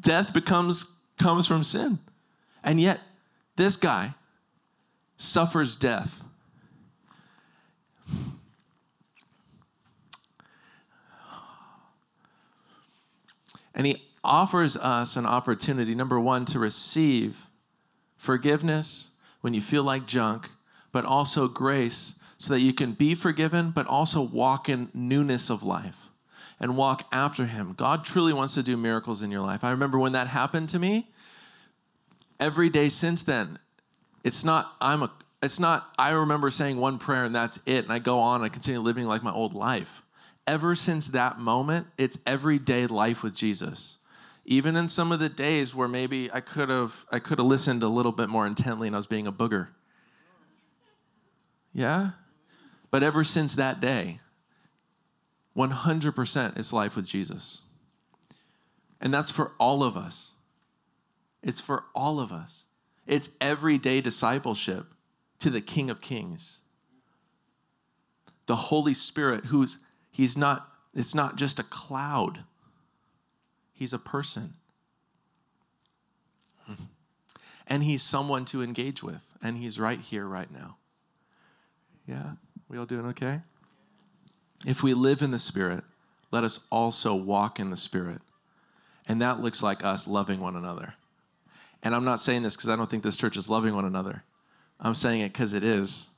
Death 0.00 0.32
becomes 0.32 0.96
comes 1.18 1.46
from 1.46 1.64
sin. 1.64 1.98
And 2.62 2.80
yet, 2.80 3.00
this 3.56 3.76
guy 3.76 4.14
suffers 5.16 5.76
death. 5.76 6.22
And 13.74 13.86
he 13.86 14.02
offers 14.22 14.76
us 14.76 15.16
an 15.16 15.26
opportunity, 15.26 15.94
number 15.94 16.18
one, 16.20 16.44
to 16.46 16.58
receive 16.58 17.46
forgiveness 18.16 19.10
when 19.40 19.54
you 19.54 19.60
feel 19.60 19.84
like 19.84 20.06
junk, 20.06 20.50
but 20.92 21.04
also 21.04 21.48
grace 21.48 22.16
so 22.36 22.52
that 22.52 22.60
you 22.60 22.72
can 22.72 22.92
be 22.92 23.14
forgiven, 23.14 23.70
but 23.70 23.86
also 23.86 24.20
walk 24.20 24.68
in 24.68 24.88
newness 24.94 25.50
of 25.50 25.62
life 25.62 26.08
and 26.58 26.76
walk 26.76 27.06
after 27.10 27.46
him. 27.46 27.74
God 27.76 28.04
truly 28.04 28.32
wants 28.32 28.54
to 28.54 28.62
do 28.62 28.76
miracles 28.76 29.22
in 29.22 29.30
your 29.30 29.40
life. 29.40 29.64
I 29.64 29.70
remember 29.70 29.98
when 29.98 30.12
that 30.12 30.26
happened 30.26 30.68
to 30.70 30.78
me, 30.78 31.08
every 32.38 32.68
day 32.68 32.88
since 32.88 33.22
then, 33.22 33.58
it's 34.22 34.44
not 34.44 34.74
I'm 34.80 35.02
a 35.02 35.10
it's 35.42 35.58
not 35.58 35.92
I 35.98 36.10
remember 36.10 36.50
saying 36.50 36.76
one 36.76 36.98
prayer 36.98 37.24
and 37.24 37.34
that's 37.34 37.58
it 37.64 37.84
and 37.84 37.92
I 37.92 37.98
go 37.98 38.18
on 38.18 38.36
and 38.36 38.44
I 38.44 38.48
continue 38.50 38.80
living 38.80 39.06
like 39.06 39.22
my 39.22 39.32
old 39.32 39.54
life. 39.54 40.02
Ever 40.50 40.74
since 40.74 41.06
that 41.06 41.38
moment, 41.38 41.86
it's 41.96 42.18
everyday 42.26 42.88
life 42.88 43.22
with 43.22 43.36
Jesus. 43.36 43.98
Even 44.44 44.74
in 44.74 44.88
some 44.88 45.12
of 45.12 45.20
the 45.20 45.28
days 45.28 45.76
where 45.76 45.86
maybe 45.86 46.28
I 46.32 46.40
could 46.40 46.68
have 46.68 47.06
I 47.12 47.20
could 47.20 47.38
have 47.38 47.46
listened 47.46 47.84
a 47.84 47.88
little 47.88 48.10
bit 48.10 48.28
more 48.28 48.48
intently 48.48 48.88
and 48.88 48.96
I 48.96 48.98
was 48.98 49.06
being 49.06 49.28
a 49.28 49.32
booger. 49.32 49.68
Yeah? 51.72 52.10
But 52.90 53.04
ever 53.04 53.22
since 53.22 53.54
that 53.54 53.80
day, 53.80 54.18
100% 55.56 56.58
is 56.58 56.72
life 56.72 56.96
with 56.96 57.06
Jesus. 57.06 57.62
And 59.00 59.14
that's 59.14 59.30
for 59.30 59.52
all 59.60 59.84
of 59.84 59.96
us. 59.96 60.32
It's 61.44 61.60
for 61.60 61.84
all 61.94 62.18
of 62.18 62.32
us. 62.32 62.66
It's 63.06 63.30
everyday 63.40 64.00
discipleship 64.00 64.86
to 65.38 65.48
the 65.48 65.60
King 65.60 65.90
of 65.90 66.00
Kings. 66.00 66.58
The 68.46 68.56
Holy 68.56 68.94
Spirit, 68.94 69.44
who's, 69.44 69.78
he's 70.20 70.36
not, 70.36 70.68
it's 70.94 71.14
not 71.14 71.36
just 71.36 71.58
a 71.58 71.62
cloud, 71.62 72.40
he's 73.72 73.94
a 73.94 73.98
person. 73.98 74.52
And 77.66 77.84
he's 77.84 78.02
someone 78.02 78.44
to 78.46 78.62
engage 78.62 79.02
with, 79.02 79.24
and 79.42 79.56
he's 79.56 79.80
right 79.80 79.98
here, 79.98 80.26
right 80.26 80.50
now. 80.52 80.76
Yeah? 82.06 82.32
We 82.68 82.76
all 82.76 82.84
doing 82.84 83.06
okay? 83.06 83.40
If 84.66 84.82
we 84.82 84.92
live 84.92 85.22
in 85.22 85.30
the 85.30 85.38
Spirit, 85.38 85.84
let 86.30 86.44
us 86.44 86.66
also 86.70 87.14
walk 87.14 87.58
in 87.58 87.70
the 87.70 87.76
Spirit. 87.76 88.20
And 89.06 89.22
that 89.22 89.40
looks 89.40 89.62
like 89.62 89.84
us 89.84 90.06
loving 90.06 90.40
one 90.40 90.56
another. 90.56 90.94
And 91.82 91.94
I'm 91.94 92.04
not 92.04 92.20
saying 92.20 92.42
this 92.42 92.56
because 92.56 92.68
I 92.68 92.76
don't 92.76 92.90
think 92.90 93.04
this 93.04 93.16
church 93.16 93.36
is 93.36 93.48
loving 93.48 93.74
one 93.74 93.86
another. 93.86 94.24
I'm 94.80 94.94
saying 94.94 95.20
it 95.22 95.32
because 95.32 95.54
it 95.54 95.64
is. 95.64 96.08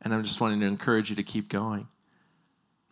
And 0.00 0.14
I'm 0.14 0.22
just 0.22 0.40
wanting 0.40 0.60
to 0.60 0.66
encourage 0.66 1.10
you 1.10 1.16
to 1.16 1.22
keep 1.22 1.48
going. 1.50 1.88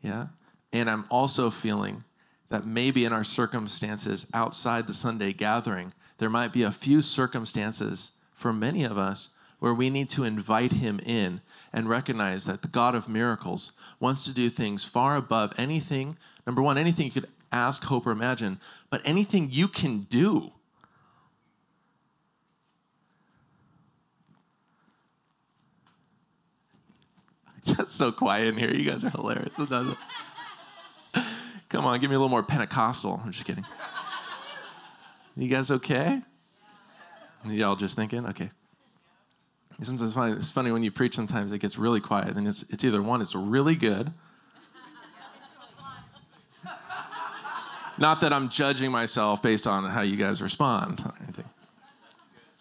Yeah? 0.03 0.27
And 0.73 0.89
I'm 0.89 1.05
also 1.11 1.51
feeling 1.51 2.05
that 2.49 2.67
maybe 2.67 3.05
in 3.05 3.13
our 3.13 3.25
circumstances 3.25 4.27
outside 4.33 4.87
the 4.87 4.95
Sunday 4.95 5.33
gathering, 5.33 5.93
there 6.19 6.31
might 6.31 6.53
be 6.53 6.63
a 6.63 6.71
few 6.71 7.03
circumstances 7.03 8.13
for 8.35 8.53
many 8.53 8.85
of 8.85 8.99
us 8.99 9.31
where 9.59 9.73
we 9.73 9.91
need 9.91 10.09
to 10.09 10.25
invite 10.25 10.73
him 10.73 11.01
in 11.07 11.41
and 11.73 11.89
recognize 11.89 12.45
that 12.47 12.63
the 12.63 12.69
God 12.69 12.95
of 12.95 13.09
miracles 13.09 13.73
wants 14.01 14.25
to 14.25 14.35
do 14.35 14.51
things 14.51 14.83
far 14.83 15.17
above 15.17 15.53
anything, 15.57 16.17
number 16.47 16.61
one, 16.61 16.77
anything 16.77 17.07
you 17.07 17.13
could 17.13 17.29
ask, 17.53 17.85
hope, 17.85 18.07
or 18.07 18.11
imagine, 18.11 18.59
but 18.91 19.01
anything 19.05 19.49
you 19.51 19.69
can 19.69 20.01
do. 20.11 20.51
That's 27.77 27.95
so 27.95 28.11
quiet 28.11 28.49
in 28.49 28.57
here. 28.57 28.75
You 28.75 28.91
guys 28.91 29.05
are 29.05 29.11
hilarious. 29.11 29.61
Come 31.73 31.87
on, 31.87 31.99
give 32.01 32.11
me 32.11 32.17
a 32.17 32.19
little 32.19 32.29
more 32.29 32.43
Pentecostal. 32.43 33.19
I'm 33.25 33.33
just 33.33 33.47
kidding. 33.47 33.65
You 35.39 35.49
guys 35.49 35.71
okay? 35.71 36.21
Y'all 37.47 37.77
just 37.77 37.97
thinking? 37.97 38.27
Okay. 38.27 38.51
Sometimes 39.81 40.03
it's 40.03 40.13
funny, 40.13 40.33
it's 40.35 40.51
funny 40.51 40.71
when 40.71 40.83
you 40.83 40.91
preach, 40.91 41.15
sometimes 41.15 41.51
it 41.51 41.61
gets 41.61 41.79
really 41.79 42.01
quiet. 42.01 42.37
And 42.37 42.47
it's, 42.47 42.63
it's 42.69 42.85
either 42.85 43.01
one, 43.01 43.23
it's 43.23 43.35
really 43.35 43.75
good. 43.75 44.13
Not 47.97 48.21
that 48.21 48.35
I'm 48.35 48.51
judging 48.51 48.91
myself 48.91 49.43
based 49.43 49.67
on 49.67 49.85
how 49.85 50.03
you 50.03 50.17
guys 50.19 50.43
respond 50.43 51.01
or 51.07 51.15
anything. 51.23 51.47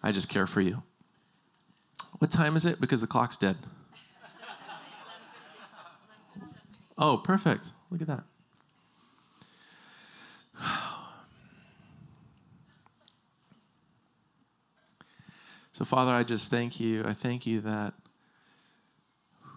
I 0.02 0.10
just 0.10 0.30
care 0.30 0.46
for 0.46 0.62
you. 0.62 0.82
What 2.18 2.30
time 2.30 2.56
is 2.56 2.64
it? 2.64 2.80
Because 2.80 3.02
the 3.02 3.06
clock's 3.06 3.36
dead. 3.36 3.58
Oh, 6.96 7.18
perfect. 7.18 7.72
Look 7.90 8.00
at 8.00 8.06
that. 8.06 8.24
So, 15.74 15.86
Father, 15.86 16.12
I 16.12 16.22
just 16.22 16.50
thank 16.50 16.78
you. 16.78 17.02
I 17.02 17.14
thank 17.14 17.46
you 17.46 17.62
that. 17.62 17.94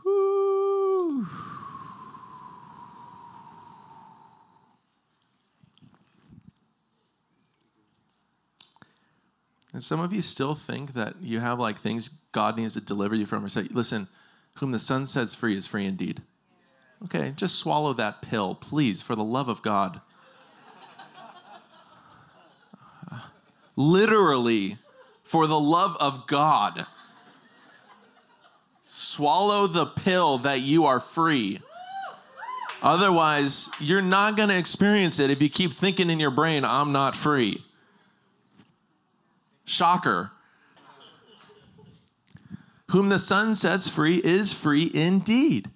Whoo, 0.06 1.28
and 9.74 9.84
some 9.84 10.00
of 10.00 10.14
you 10.14 10.22
still 10.22 10.56
think 10.56 10.94
that 10.94 11.22
you 11.22 11.42
have 11.42 11.60
like 11.60 11.78
things 11.78 12.10
God 12.32 12.56
needs 12.56 12.76
to 12.76 12.82
deliver 12.82 13.14
you 13.14 13.26
from, 13.26 13.44
or 13.44 13.50
say, 13.50 13.64
listen, 13.64 14.08
whom 14.60 14.72
the 14.72 14.80
Son 14.80 15.06
sets 15.06 15.36
free 15.36 15.58
is 15.58 15.68
free 15.68 15.86
indeed. 15.86 16.22
Okay, 17.04 17.34
just 17.36 17.60
swallow 17.60 17.92
that 17.92 18.22
pill, 18.22 18.56
please, 18.56 19.02
for 19.02 19.16
the 19.16 19.24
love 19.24 19.50
of 19.50 19.62
God. 19.62 20.00
Literally, 23.76 24.78
for 25.24 25.48
the 25.48 25.60
love 25.60 25.98
of 26.00 26.28
God. 26.28 26.86
Swallow 28.86 29.68
the 29.68 29.86
pill 29.86 30.38
that 30.40 30.62
you 30.62 30.86
are 30.86 31.00
free. 31.00 31.60
Otherwise, 32.82 33.70
you're 33.80 34.02
not 34.02 34.38
going 34.38 34.50
to 34.50 34.58
experience 34.58 35.20
it 35.20 35.32
if 35.32 35.42
you 35.42 35.50
keep 35.50 35.74
thinking 35.74 36.10
in 36.10 36.20
your 36.20 36.32
brain, 36.32 36.64
I'm 36.64 36.92
not 36.92 37.16
free. 37.16 37.64
Shocker. 39.66 40.32
Whom 42.92 43.10
the 43.10 43.18
Son 43.18 43.56
sets 43.56 43.90
free 43.90 44.22
is 44.24 44.54
free 44.54 44.92
indeed. 44.94 45.70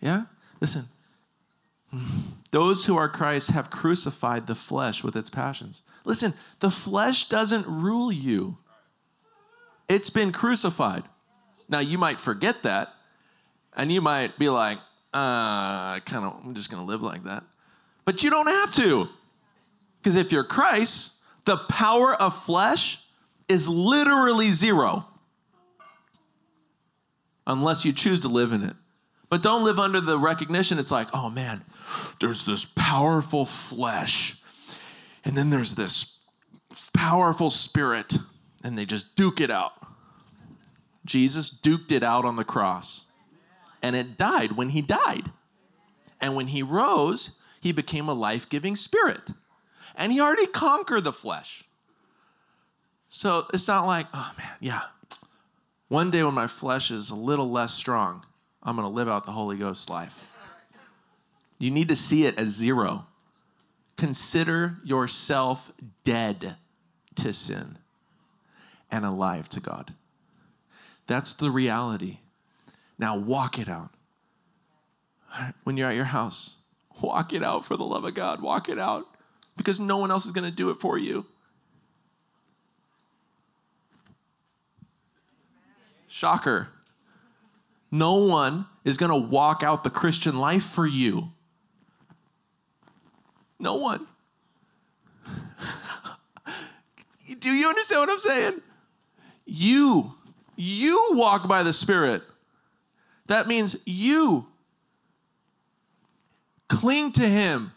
Yeah? 0.00 0.24
Listen. 0.60 0.88
Those 2.50 2.86
who 2.86 2.96
are 2.96 3.08
Christ 3.08 3.50
have 3.50 3.70
crucified 3.70 4.46
the 4.46 4.54
flesh 4.54 5.04
with 5.04 5.14
its 5.14 5.28
passions. 5.28 5.82
Listen, 6.06 6.34
the 6.60 6.70
flesh 6.70 7.28
doesn't 7.28 7.66
rule 7.66 8.12
you, 8.12 8.56
it's 9.88 10.08
been 10.08 10.32
crucified. 10.32 11.02
Now, 11.68 11.80
you 11.80 11.98
might 11.98 12.20
forget 12.20 12.62
that, 12.62 12.94
and 13.76 13.90
you 13.90 14.00
might 14.00 14.38
be 14.38 14.48
like, 14.48 14.78
uh, 15.12 15.98
kind 16.00 16.24
of, 16.24 16.40
I'm 16.44 16.54
just 16.54 16.70
going 16.70 16.82
to 16.82 16.88
live 16.88 17.02
like 17.02 17.24
that. 17.24 17.42
But 18.04 18.22
you 18.22 18.30
don't 18.30 18.46
have 18.46 18.72
to. 18.74 19.08
Because 19.98 20.14
if 20.14 20.30
you're 20.30 20.44
Christ, 20.44 21.14
the 21.44 21.56
power 21.56 22.14
of 22.14 22.40
flesh 22.44 23.04
is 23.48 23.68
literally 23.68 24.52
zero. 24.52 25.06
Unless 27.48 27.84
you 27.84 27.92
choose 27.92 28.20
to 28.20 28.28
live 28.28 28.52
in 28.52 28.62
it. 28.62 28.76
But 29.28 29.42
don't 29.42 29.64
live 29.64 29.80
under 29.80 30.00
the 30.00 30.18
recognition 30.18 30.78
it's 30.78 30.92
like, 30.92 31.08
oh 31.12 31.30
man, 31.30 31.64
there's 32.20 32.44
this 32.44 32.64
powerful 32.64 33.44
flesh 33.44 34.40
and 35.26 35.36
then 35.36 35.50
there's 35.50 35.74
this 35.74 36.20
powerful 36.94 37.50
spirit, 37.50 38.16
and 38.62 38.78
they 38.78 38.86
just 38.86 39.16
duke 39.16 39.40
it 39.40 39.50
out. 39.50 39.72
Jesus 41.04 41.50
duked 41.50 41.90
it 41.90 42.04
out 42.04 42.24
on 42.24 42.36
the 42.36 42.44
cross, 42.44 43.06
and 43.82 43.96
it 43.96 44.16
died 44.16 44.52
when 44.52 44.70
he 44.70 44.80
died. 44.80 45.32
And 46.20 46.36
when 46.36 46.46
he 46.46 46.62
rose, 46.62 47.38
he 47.60 47.72
became 47.72 48.08
a 48.08 48.14
life 48.14 48.48
giving 48.48 48.76
spirit. 48.76 49.32
And 49.96 50.12
he 50.12 50.20
already 50.20 50.46
conquered 50.46 51.02
the 51.02 51.12
flesh. 51.12 51.64
So 53.08 53.46
it's 53.52 53.66
not 53.66 53.84
like, 53.84 54.06
oh 54.14 54.32
man, 54.38 54.52
yeah, 54.60 54.82
one 55.88 56.12
day 56.12 56.22
when 56.22 56.34
my 56.34 56.46
flesh 56.46 56.90
is 56.92 57.10
a 57.10 57.16
little 57.16 57.50
less 57.50 57.74
strong, 57.74 58.24
I'm 58.62 58.76
going 58.76 58.88
to 58.88 58.94
live 58.94 59.08
out 59.08 59.24
the 59.24 59.32
Holy 59.32 59.56
Ghost 59.56 59.90
life. 59.90 60.24
You 61.58 61.70
need 61.72 61.88
to 61.88 61.96
see 61.96 62.26
it 62.26 62.38
as 62.38 62.48
zero. 62.48 63.06
Consider 63.96 64.78
yourself 64.84 65.72
dead 66.04 66.56
to 67.14 67.32
sin 67.32 67.78
and 68.90 69.04
alive 69.04 69.48
to 69.50 69.60
God. 69.60 69.94
That's 71.06 71.32
the 71.32 71.50
reality. 71.50 72.18
Now 72.98 73.16
walk 73.16 73.58
it 73.58 73.68
out. 73.68 73.90
When 75.64 75.76
you're 75.76 75.88
at 75.88 75.96
your 75.96 76.04
house, 76.04 76.56
walk 77.00 77.32
it 77.32 77.42
out 77.42 77.64
for 77.64 77.76
the 77.76 77.84
love 77.84 78.04
of 78.04 78.14
God. 78.14 78.40
Walk 78.40 78.68
it 78.68 78.78
out 78.78 79.06
because 79.56 79.80
no 79.80 79.98
one 79.98 80.10
else 80.10 80.26
is 80.26 80.32
going 80.32 80.48
to 80.48 80.50
do 80.50 80.70
it 80.70 80.80
for 80.80 80.98
you. 80.98 81.26
Shocker. 86.06 86.68
No 87.90 88.14
one 88.14 88.66
is 88.84 88.96
going 88.96 89.10
to 89.10 89.28
walk 89.28 89.62
out 89.62 89.84
the 89.84 89.90
Christian 89.90 90.38
life 90.38 90.64
for 90.64 90.86
you. 90.86 91.32
No 93.58 93.76
one. 93.76 94.06
Do 97.38 97.50
you 97.50 97.68
understand 97.68 98.00
what 98.00 98.10
I'm 98.10 98.18
saying? 98.18 98.60
You, 99.44 100.14
you 100.56 101.10
walk 101.12 101.48
by 101.48 101.62
the 101.62 101.72
Spirit. 101.72 102.22
That 103.26 103.48
means 103.48 103.76
you 103.84 104.46
cling 106.68 107.12
to 107.12 107.26
Him, 107.26 107.72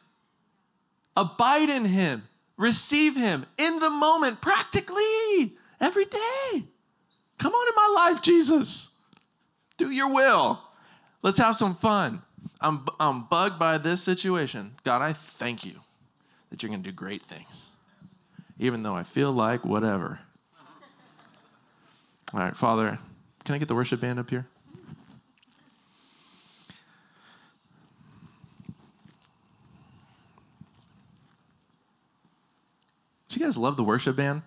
abide 1.18 1.70
in 1.70 1.86
Him, 1.86 2.28
receive 2.58 3.16
Him 3.16 3.46
in 3.58 3.80
the 3.80 3.90
moment, 3.90 4.42
practically 4.42 5.58
every 5.80 6.06
day. 6.06 6.64
Come 7.38 7.54
on 7.54 7.68
in 7.68 7.76
my 7.76 8.10
life, 8.10 8.22
Jesus. 8.22 8.90
Do 9.78 9.90
your 9.90 10.14
will. 10.14 10.62
Let's 11.22 11.40
have 11.40 11.56
some 11.56 11.74
fun. 11.76 12.22
I'm, 12.62 12.86
I'm 12.99 13.24
bugged 13.24 13.57
by 13.57 13.78
this 13.78 14.03
situation. 14.03 14.76
God, 14.84 15.01
I 15.01 15.14
thank 15.14 15.66
you 15.66 15.80
that 16.49 16.62
you're 16.62 16.70
going 16.70 16.84
to 16.84 16.89
do 16.89 16.95
great 16.95 17.24
things, 17.24 17.70
even 18.57 18.84
though 18.84 18.95
I 18.95 19.03
feel 19.03 19.32
like 19.32 19.64
whatever. 19.64 20.20
All 22.34 22.39
right, 22.39 22.55
Father, 22.55 22.99
can 23.45 23.55
I 23.55 23.57
get 23.57 23.68
the 23.68 23.76
worship 23.76 24.01
band 24.01 24.20
up 24.20 24.30
here? 24.30 24.45
Do 33.30 33.39
you 33.39 33.45
guys 33.45 33.57
love 33.57 33.78
the 33.78 33.84
worship 33.84 34.16
band? 34.16 34.41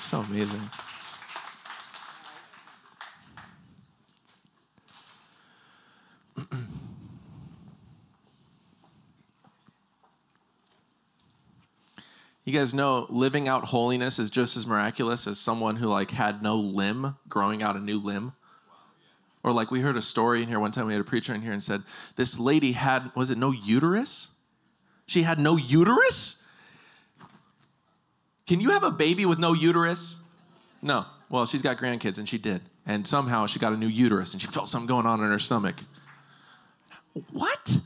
So 0.00 0.20
amazing. 0.20 0.68
You 12.46 12.52
guys 12.52 12.72
know 12.72 13.06
living 13.10 13.48
out 13.48 13.64
holiness 13.64 14.20
is 14.20 14.30
just 14.30 14.56
as 14.56 14.68
miraculous 14.68 15.26
as 15.26 15.36
someone 15.36 15.76
who 15.76 15.88
like 15.88 16.12
had 16.12 16.44
no 16.44 16.54
limb 16.54 17.16
growing 17.28 17.60
out 17.60 17.74
a 17.74 17.80
new 17.80 17.98
limb. 17.98 18.34
Or 19.42 19.50
like 19.50 19.72
we 19.72 19.80
heard 19.80 19.96
a 19.96 20.02
story 20.02 20.42
in 20.42 20.48
here 20.48 20.60
one 20.60 20.70
time 20.70 20.86
we 20.86 20.92
had 20.92 21.00
a 21.00 21.04
preacher 21.04 21.34
in 21.34 21.42
here 21.42 21.50
and 21.50 21.60
said 21.60 21.82
this 22.14 22.38
lady 22.38 22.70
had 22.70 23.10
was 23.16 23.30
it 23.30 23.36
no 23.36 23.50
uterus? 23.50 24.28
She 25.06 25.22
had 25.22 25.40
no 25.40 25.56
uterus? 25.56 26.40
Can 28.46 28.60
you 28.60 28.70
have 28.70 28.84
a 28.84 28.92
baby 28.92 29.26
with 29.26 29.40
no 29.40 29.52
uterus? 29.52 30.20
No. 30.80 31.04
Well, 31.28 31.46
she's 31.46 31.62
got 31.62 31.78
grandkids 31.78 32.18
and 32.18 32.28
she 32.28 32.38
did. 32.38 32.60
And 32.86 33.08
somehow 33.08 33.48
she 33.48 33.58
got 33.58 33.72
a 33.72 33.76
new 33.76 33.88
uterus 33.88 34.34
and 34.34 34.40
she 34.40 34.46
felt 34.46 34.68
something 34.68 34.86
going 34.86 35.04
on 35.04 35.18
in 35.18 35.28
her 35.28 35.40
stomach. 35.40 35.74
What? 37.32 37.78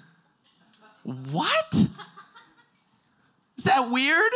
What? 1.02 1.74
Is 3.56 3.64
that 3.64 3.90
weird? 3.90 4.32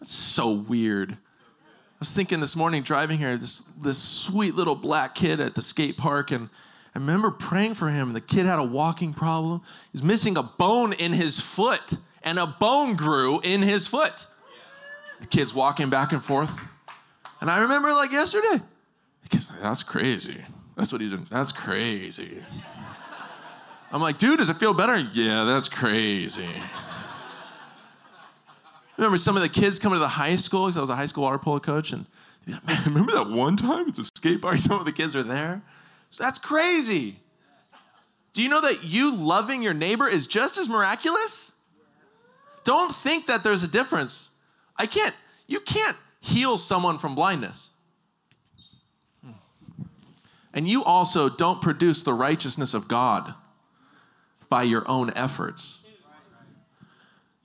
That's 0.00 0.12
so 0.12 0.52
weird. 0.52 1.12
I 1.12 1.98
was 1.98 2.12
thinking 2.12 2.40
this 2.40 2.56
morning 2.56 2.82
driving 2.82 3.18
here, 3.18 3.36
this, 3.36 3.60
this 3.82 3.98
sweet 3.98 4.54
little 4.54 4.74
black 4.74 5.14
kid 5.14 5.40
at 5.40 5.54
the 5.54 5.62
skate 5.62 5.96
park, 5.96 6.30
and 6.30 6.50
I 6.94 6.98
remember 6.98 7.30
praying 7.30 7.74
for 7.74 7.88
him. 7.88 8.12
The 8.12 8.20
kid 8.20 8.44
had 8.46 8.58
a 8.58 8.64
walking 8.64 9.14
problem. 9.14 9.62
He's 9.92 10.02
missing 10.02 10.36
a 10.36 10.42
bone 10.42 10.92
in 10.92 11.12
his 11.12 11.40
foot, 11.40 11.94
and 12.22 12.38
a 12.38 12.46
bone 12.46 12.96
grew 12.96 13.40
in 13.40 13.62
his 13.62 13.88
foot. 13.88 14.26
The 15.20 15.26
kid's 15.26 15.54
walking 15.54 15.88
back 15.88 16.12
and 16.12 16.22
forth. 16.22 16.58
And 17.40 17.50
I 17.50 17.62
remember 17.62 17.92
like 17.92 18.12
yesterday, 18.12 18.62
that's 19.62 19.82
crazy. 19.82 20.44
That's 20.76 20.92
what 20.92 21.00
he's 21.00 21.12
doing. 21.12 21.26
That's 21.30 21.52
crazy. 21.52 22.42
I'm 23.90 24.02
like, 24.02 24.18
dude, 24.18 24.38
does 24.38 24.50
it 24.50 24.58
feel 24.58 24.74
better? 24.74 24.98
Yeah, 25.14 25.44
that's 25.44 25.68
crazy. 25.68 26.48
Remember 28.96 29.18
some 29.18 29.36
of 29.36 29.42
the 29.42 29.48
kids 29.48 29.78
coming 29.78 29.96
to 29.96 30.00
the 30.00 30.08
high 30.08 30.36
school 30.36 30.66
because 30.66 30.76
I 30.76 30.80
was 30.80 30.90
a 30.90 30.96
high 30.96 31.06
school 31.06 31.24
water 31.24 31.38
polo 31.38 31.60
coach, 31.60 31.92
and 31.92 32.06
like, 32.46 32.66
man, 32.66 32.82
remember 32.86 33.12
that 33.12 33.28
one 33.28 33.56
time 33.56 33.88
at 33.88 33.96
the 33.96 34.04
skate 34.04 34.40
park? 34.40 34.58
Some 34.58 34.78
of 34.78 34.84
the 34.84 34.92
kids 34.92 35.16
are 35.16 35.22
there. 35.22 35.62
So 36.10 36.22
that's 36.22 36.38
crazy. 36.38 37.16
Do 38.32 38.42
you 38.42 38.48
know 38.48 38.60
that 38.60 38.84
you 38.84 39.14
loving 39.14 39.62
your 39.62 39.74
neighbor 39.74 40.06
is 40.06 40.26
just 40.26 40.58
as 40.58 40.68
miraculous? 40.68 41.52
Don't 42.64 42.94
think 42.94 43.26
that 43.26 43.42
there's 43.42 43.62
a 43.62 43.68
difference. 43.68 44.30
I 44.76 44.86
can't, 44.86 45.14
you 45.46 45.60
can't 45.60 45.96
heal 46.20 46.56
someone 46.56 46.98
from 46.98 47.14
blindness. 47.14 47.70
And 50.52 50.66
you 50.66 50.82
also 50.84 51.28
don't 51.28 51.60
produce 51.60 52.02
the 52.02 52.14
righteousness 52.14 52.74
of 52.74 52.88
God 52.88 53.34
by 54.48 54.62
your 54.62 54.88
own 54.88 55.12
efforts. 55.14 55.82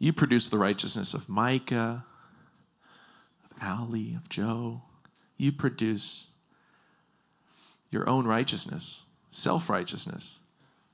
You 0.01 0.11
produce 0.11 0.49
the 0.49 0.57
righteousness 0.57 1.13
of 1.13 1.29
Micah, 1.29 2.03
of 3.51 3.63
Ali, 3.63 4.15
of 4.15 4.27
Joe. 4.29 4.81
You 5.37 5.51
produce 5.51 6.29
your 7.91 8.09
own 8.09 8.25
righteousness, 8.25 9.03
self 9.29 9.69
righteousness. 9.69 10.39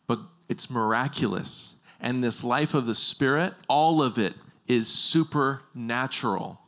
But 0.08 0.20
it's 0.50 0.70
miraculous. 0.70 1.76
And 2.02 2.22
this 2.22 2.44
life 2.44 2.74
of 2.74 2.86
the 2.86 2.94
Spirit, 2.94 3.54
all 3.70 4.02
of 4.02 4.18
it 4.18 4.34
is 4.68 4.90
supernatural. 4.90 6.60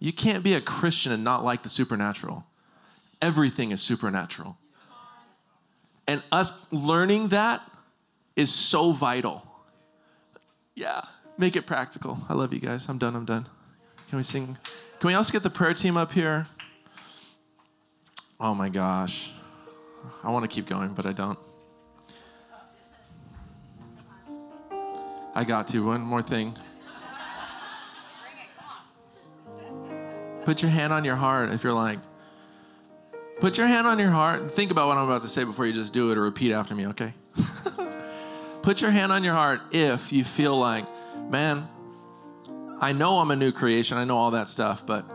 You 0.00 0.12
can't 0.12 0.44
be 0.44 0.52
a 0.52 0.60
Christian 0.60 1.12
and 1.12 1.24
not 1.24 1.42
like 1.42 1.62
the 1.62 1.70
supernatural. 1.70 2.44
Everything 3.22 3.70
is 3.70 3.80
supernatural. 3.80 4.58
And 6.06 6.22
us 6.30 6.52
learning 6.70 7.28
that 7.28 7.62
is 8.36 8.52
so 8.52 8.92
vital. 8.92 9.46
Yeah, 10.74 11.02
make 11.38 11.56
it 11.56 11.66
practical. 11.66 12.18
I 12.28 12.34
love 12.34 12.52
you 12.52 12.60
guys. 12.60 12.88
I'm 12.88 12.98
done. 12.98 13.16
I'm 13.16 13.24
done. 13.24 13.46
Can 14.08 14.18
we 14.18 14.22
sing? 14.22 14.58
Can 15.00 15.08
we 15.08 15.14
also 15.14 15.32
get 15.32 15.42
the 15.42 15.50
prayer 15.50 15.74
team 15.74 15.96
up 15.96 16.12
here? 16.12 16.46
Oh 18.38 18.54
my 18.54 18.68
gosh. 18.68 19.32
I 20.22 20.30
want 20.30 20.42
to 20.42 20.48
keep 20.48 20.66
going, 20.66 20.94
but 20.94 21.06
I 21.06 21.12
don't. 21.12 21.38
I 25.34 25.44
got 25.44 25.68
to. 25.68 25.86
One 25.86 26.02
more 26.02 26.22
thing. 26.22 26.54
Put 30.44 30.60
your 30.60 30.70
hand 30.70 30.92
on 30.92 31.04
your 31.04 31.16
heart 31.16 31.52
if 31.52 31.62
you're 31.62 31.72
like, 31.72 32.00
put 33.40 33.56
your 33.58 33.66
hand 33.66 33.86
on 33.86 33.98
your 33.98 34.10
heart 34.10 34.40
and 34.40 34.50
think 34.50 34.72
about 34.72 34.88
what 34.88 34.98
I'm 34.98 35.04
about 35.04 35.22
to 35.22 35.28
say 35.28 35.44
before 35.44 35.66
you 35.66 35.72
just 35.72 35.92
do 35.92 36.10
it 36.10 36.18
or 36.18 36.22
repeat 36.22 36.52
after 36.52 36.74
me, 36.74 36.88
okay? 36.88 37.14
put 38.62 38.82
your 38.82 38.90
hand 38.90 39.12
on 39.12 39.22
your 39.22 39.34
heart 39.34 39.60
if 39.70 40.12
you 40.12 40.24
feel 40.24 40.56
like, 40.58 40.84
man, 41.32 41.66
I 42.78 42.92
know 42.92 43.18
I'm 43.18 43.30
a 43.30 43.36
new 43.36 43.52
creation, 43.52 43.96
I 43.96 44.04
know 44.04 44.18
all 44.18 44.32
that 44.32 44.50
stuff, 44.50 44.84
but 44.84 45.06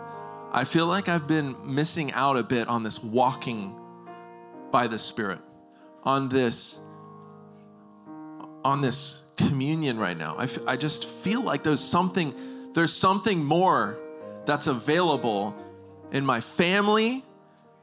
I 0.51 0.63
feel 0.65 0.87
like 0.87 1.07
I've 1.07 1.27
been 1.27 1.55
missing 1.63 2.11
out 2.13 2.37
a 2.37 2.43
bit 2.43 2.67
on 2.67 2.81
this 2.81 3.03
walking 3.03 3.79
by 4.71 4.87
the 4.87 4.97
Spirit, 4.97 5.37
on 6.01 6.27
this, 6.27 6.79
on 8.65 8.81
this 8.81 9.21
communion 9.37 9.99
right 9.99 10.17
now. 10.17 10.35
I, 10.39 10.45
f- 10.45 10.57
I 10.65 10.75
just 10.75 11.05
feel 11.05 11.43
like 11.43 11.61
there's 11.61 11.83
something, 11.83 12.33
there's 12.73 12.93
something 12.93 13.45
more 13.45 13.99
that's 14.47 14.65
available 14.65 15.55
in 16.11 16.25
my 16.25 16.41
family, 16.41 17.23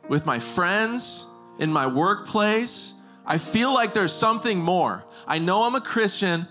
with 0.08 0.26
my 0.26 0.40
friends, 0.40 1.28
in 1.60 1.72
my 1.72 1.86
workplace. 1.86 2.94
I 3.24 3.38
feel 3.38 3.72
like 3.72 3.94
there's 3.94 4.12
something 4.12 4.58
more. 4.58 5.04
I 5.24 5.38
know 5.38 5.62
I'm 5.62 5.76
a 5.76 5.80
Christian, 5.80 6.48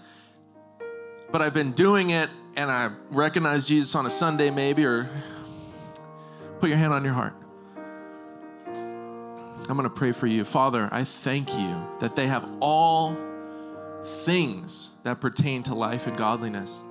but 1.34 1.42
I've 1.42 1.54
been 1.54 1.72
doing 1.72 2.12
it 2.12 2.30
and 2.56 2.70
I 2.70 2.92
recognize 3.10 3.66
Jesus 3.66 3.96
on 3.96 4.06
a 4.06 4.10
Sunday 4.10 4.52
maybe, 4.52 4.86
or 4.86 5.10
put 6.60 6.70
your 6.70 6.78
hand 6.78 6.94
on 6.94 7.04
your 7.04 7.14
heart. 7.14 7.34
I'm 8.68 9.76
going 9.76 9.84
to 9.84 9.90
pray 9.90 10.12
for 10.12 10.28
you. 10.28 10.46
Father, 10.46 10.88
I 10.92 11.04
thank 11.04 11.52
you 11.58 11.88
that 12.02 12.16
they 12.16 12.28
have 12.28 12.48
all 12.60 13.18
things 14.24 14.92
that 15.02 15.20
pertain 15.22 15.64
to 15.64 15.74
life 15.74 16.06
and 16.06 16.16
godliness. 16.16 16.84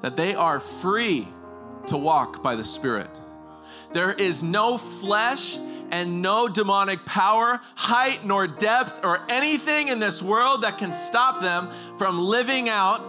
That 0.00 0.16
they 0.16 0.34
are 0.34 0.58
free 0.58 1.28
to 1.86 1.96
walk 1.96 2.42
by 2.42 2.56
the 2.56 2.64
Spirit. 2.64 3.10
There 3.92 4.12
is 4.12 4.42
no 4.42 4.78
flesh 4.78 5.58
and 5.90 6.22
no 6.22 6.48
demonic 6.48 7.04
power, 7.04 7.60
height, 7.74 8.24
nor 8.24 8.46
depth, 8.46 9.04
or 9.04 9.20
anything 9.28 9.88
in 9.88 9.98
this 9.98 10.22
world 10.22 10.62
that 10.62 10.78
can 10.78 10.92
stop 10.92 11.42
them 11.42 11.68
from 11.98 12.18
living 12.18 12.70
out 12.70 13.02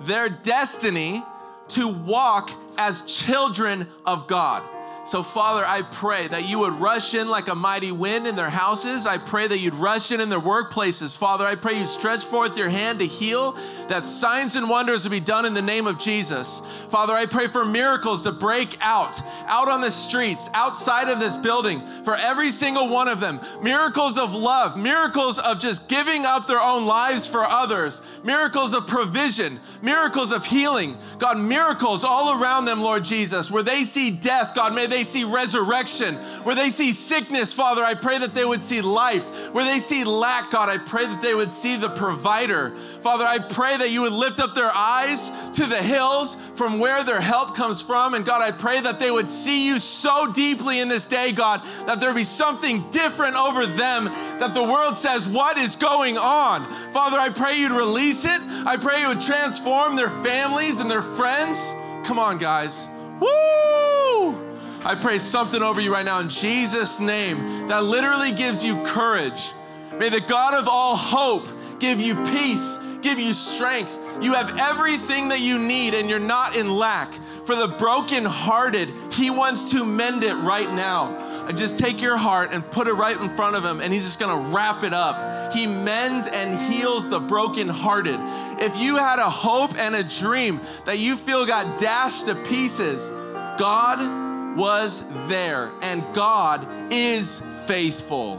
their 0.00 0.30
destiny 0.30 1.22
to 1.68 1.88
walk 1.88 2.50
as 2.78 3.02
children 3.02 3.86
of 4.06 4.26
God. 4.26 4.62
So, 5.04 5.24
Father, 5.24 5.64
I 5.66 5.82
pray 5.82 6.28
that 6.28 6.48
you 6.48 6.60
would 6.60 6.74
rush 6.74 7.14
in 7.14 7.28
like 7.28 7.48
a 7.48 7.56
mighty 7.56 7.90
wind 7.90 8.28
in 8.28 8.36
their 8.36 8.48
houses. 8.48 9.04
I 9.04 9.18
pray 9.18 9.48
that 9.48 9.58
you'd 9.58 9.74
rush 9.74 10.12
in 10.12 10.20
in 10.20 10.28
their 10.28 10.38
workplaces. 10.38 11.18
Father, 11.18 11.44
I 11.44 11.56
pray 11.56 11.76
you'd 11.76 11.88
stretch 11.88 12.24
forth 12.24 12.56
your 12.56 12.68
hand 12.68 13.00
to 13.00 13.06
heal, 13.06 13.56
that 13.88 14.04
signs 14.04 14.54
and 14.54 14.70
wonders 14.70 15.04
would 15.04 15.10
be 15.10 15.18
done 15.18 15.44
in 15.44 15.54
the 15.54 15.62
name 15.62 15.88
of 15.88 15.98
Jesus. 15.98 16.62
Father, 16.88 17.14
I 17.14 17.26
pray 17.26 17.48
for 17.48 17.64
miracles 17.64 18.22
to 18.22 18.32
break 18.32 18.78
out, 18.80 19.20
out 19.48 19.68
on 19.68 19.80
the 19.80 19.90
streets, 19.90 20.48
outside 20.54 21.08
of 21.08 21.18
this 21.18 21.36
building, 21.36 21.84
for 22.04 22.16
every 22.16 22.52
single 22.52 22.88
one 22.88 23.08
of 23.08 23.18
them. 23.18 23.40
Miracles 23.60 24.18
of 24.18 24.32
love, 24.32 24.78
miracles 24.78 25.40
of 25.40 25.58
just 25.58 25.88
giving 25.88 26.24
up 26.24 26.46
their 26.46 26.60
own 26.60 26.86
lives 26.86 27.26
for 27.26 27.42
others, 27.42 28.02
miracles 28.22 28.72
of 28.72 28.86
provision, 28.86 29.58
miracles 29.82 30.30
of 30.30 30.46
healing. 30.46 30.96
God, 31.18 31.40
miracles 31.40 32.04
all 32.04 32.40
around 32.40 32.66
them, 32.66 32.80
Lord 32.80 33.04
Jesus, 33.04 33.50
where 33.50 33.64
they 33.64 33.82
see 33.82 34.12
death, 34.12 34.54
God, 34.54 34.76
may 34.76 34.91
they 34.92 35.04
see 35.04 35.24
resurrection. 35.24 36.16
Where 36.44 36.54
they 36.54 36.70
see 36.70 36.92
sickness, 36.92 37.54
Father, 37.54 37.82
I 37.82 37.94
pray 37.94 38.18
that 38.18 38.34
they 38.34 38.44
would 38.44 38.62
see 38.62 38.82
life. 38.82 39.24
Where 39.54 39.64
they 39.64 39.78
see 39.78 40.04
lack, 40.04 40.50
God, 40.50 40.68
I 40.68 40.78
pray 40.78 41.06
that 41.06 41.22
they 41.22 41.34
would 41.34 41.50
see 41.50 41.76
the 41.76 41.88
provider. 41.88 42.76
Father, 43.00 43.24
I 43.24 43.38
pray 43.38 43.76
that 43.76 43.90
you 43.90 44.02
would 44.02 44.12
lift 44.12 44.38
up 44.38 44.54
their 44.54 44.70
eyes 44.74 45.30
to 45.52 45.66
the 45.66 45.82
hills 45.82 46.36
from 46.54 46.78
where 46.78 47.02
their 47.04 47.20
help 47.20 47.56
comes 47.56 47.80
from. 47.80 48.14
And 48.14 48.24
God, 48.24 48.42
I 48.42 48.50
pray 48.50 48.80
that 48.80 48.98
they 48.98 49.10
would 49.10 49.28
see 49.28 49.66
you 49.66 49.80
so 49.80 50.30
deeply 50.30 50.80
in 50.80 50.88
this 50.88 51.06
day, 51.06 51.32
God, 51.32 51.62
that 51.86 51.98
there 51.98 52.12
be 52.12 52.24
something 52.24 52.84
different 52.90 53.36
over 53.36 53.66
them 53.66 54.04
that 54.04 54.52
the 54.54 54.62
world 54.62 54.96
says, 54.96 55.26
What 55.26 55.56
is 55.56 55.76
going 55.76 56.18
on? 56.18 56.70
Father, 56.92 57.18
I 57.18 57.30
pray 57.30 57.58
you'd 57.58 57.72
release 57.72 58.24
it. 58.24 58.40
I 58.66 58.76
pray 58.76 59.00
you 59.00 59.08
would 59.08 59.20
transform 59.20 59.96
their 59.96 60.10
families 60.22 60.80
and 60.80 60.90
their 60.90 61.02
friends. 61.02 61.72
Come 62.04 62.18
on, 62.18 62.36
guys. 62.36 62.88
Woo! 63.20 64.51
I 64.84 64.96
pray 64.96 65.18
something 65.18 65.62
over 65.62 65.80
you 65.80 65.92
right 65.92 66.04
now 66.04 66.18
in 66.18 66.28
Jesus' 66.28 66.98
name 66.98 67.68
that 67.68 67.84
literally 67.84 68.32
gives 68.32 68.64
you 68.64 68.82
courage. 68.82 69.52
May 69.96 70.08
the 70.08 70.20
God 70.20 70.54
of 70.54 70.66
all 70.66 70.96
hope 70.96 71.46
give 71.78 72.00
you 72.00 72.16
peace, 72.24 72.78
give 73.00 73.18
you 73.20 73.32
strength. 73.32 73.96
You 74.20 74.32
have 74.34 74.58
everything 74.58 75.28
that 75.28 75.38
you 75.38 75.58
need 75.58 75.94
and 75.94 76.10
you're 76.10 76.18
not 76.18 76.56
in 76.56 76.74
lack. 76.74 77.12
For 77.44 77.54
the 77.54 77.68
brokenhearted, 77.78 78.88
He 79.12 79.30
wants 79.30 79.70
to 79.72 79.84
mend 79.84 80.24
it 80.24 80.34
right 80.34 80.70
now. 80.72 81.46
Just 81.52 81.78
take 81.78 82.00
your 82.00 82.16
heart 82.16 82.50
and 82.52 82.68
put 82.70 82.86
it 82.86 82.94
right 82.94 83.20
in 83.20 83.36
front 83.36 83.56
of 83.56 83.64
Him, 83.64 83.80
and 83.80 83.92
He's 83.92 84.04
just 84.04 84.18
gonna 84.18 84.48
wrap 84.52 84.84
it 84.84 84.92
up. 84.92 85.52
He 85.52 85.66
mends 85.66 86.26
and 86.26 86.58
heals 86.72 87.08
the 87.08 87.20
brokenhearted. 87.20 88.18
If 88.60 88.76
you 88.76 88.96
had 88.96 89.18
a 89.18 89.28
hope 89.28 89.76
and 89.76 89.94
a 89.94 90.04
dream 90.04 90.60
that 90.86 90.98
you 90.98 91.16
feel 91.16 91.44
got 91.44 91.78
dashed 91.78 92.26
to 92.26 92.36
pieces, 92.36 93.10
God 93.58 94.21
was 94.56 95.02
there, 95.28 95.72
and 95.82 96.04
God 96.14 96.66
is 96.92 97.42
faithful. 97.66 98.36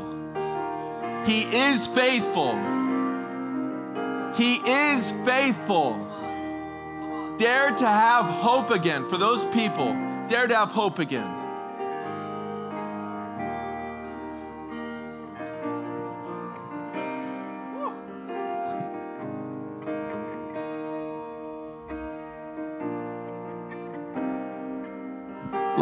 He 1.26 1.44
is 1.44 1.88
faithful. 1.88 2.54
He 4.36 4.56
is 4.56 5.12
faithful. 5.26 6.00
Dare 7.38 7.72
to 7.72 7.88
have 7.88 8.26
hope 8.26 8.70
again 8.72 9.08
for 9.10 9.18
those 9.18 9.44
people. 9.46 9.94
Dare 10.28 10.48
to 10.48 10.56
have 10.56 10.72
hope 10.72 11.00
again. 11.00 11.43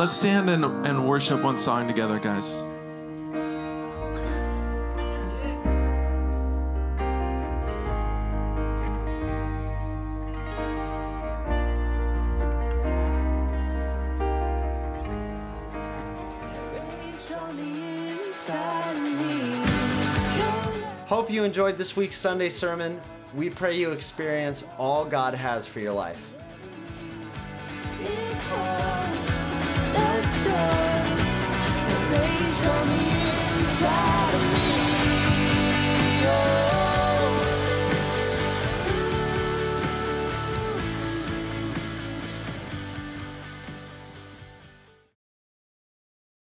Let's 0.02 0.14
stand 0.14 0.49
and, 0.49 0.66
and 0.66 1.08
worship 1.08 1.43
one 1.43 1.56
song 1.56 1.88
together, 1.88 2.18
guys. 2.18 2.64
Hope 21.06 21.30
you 21.30 21.43
enjoyed 21.43 21.78
this 21.78 21.95
week's 21.95 22.16
Sunday 22.16 22.49
sermon. 22.49 22.99
We 23.36 23.52
pray 23.52 23.78
you 23.78 23.91
experience 23.91 24.64
all 24.80 25.06
God 25.06 25.36
has 25.36 25.68
for 25.68 25.80
your 25.80 25.93
life. 25.93 26.31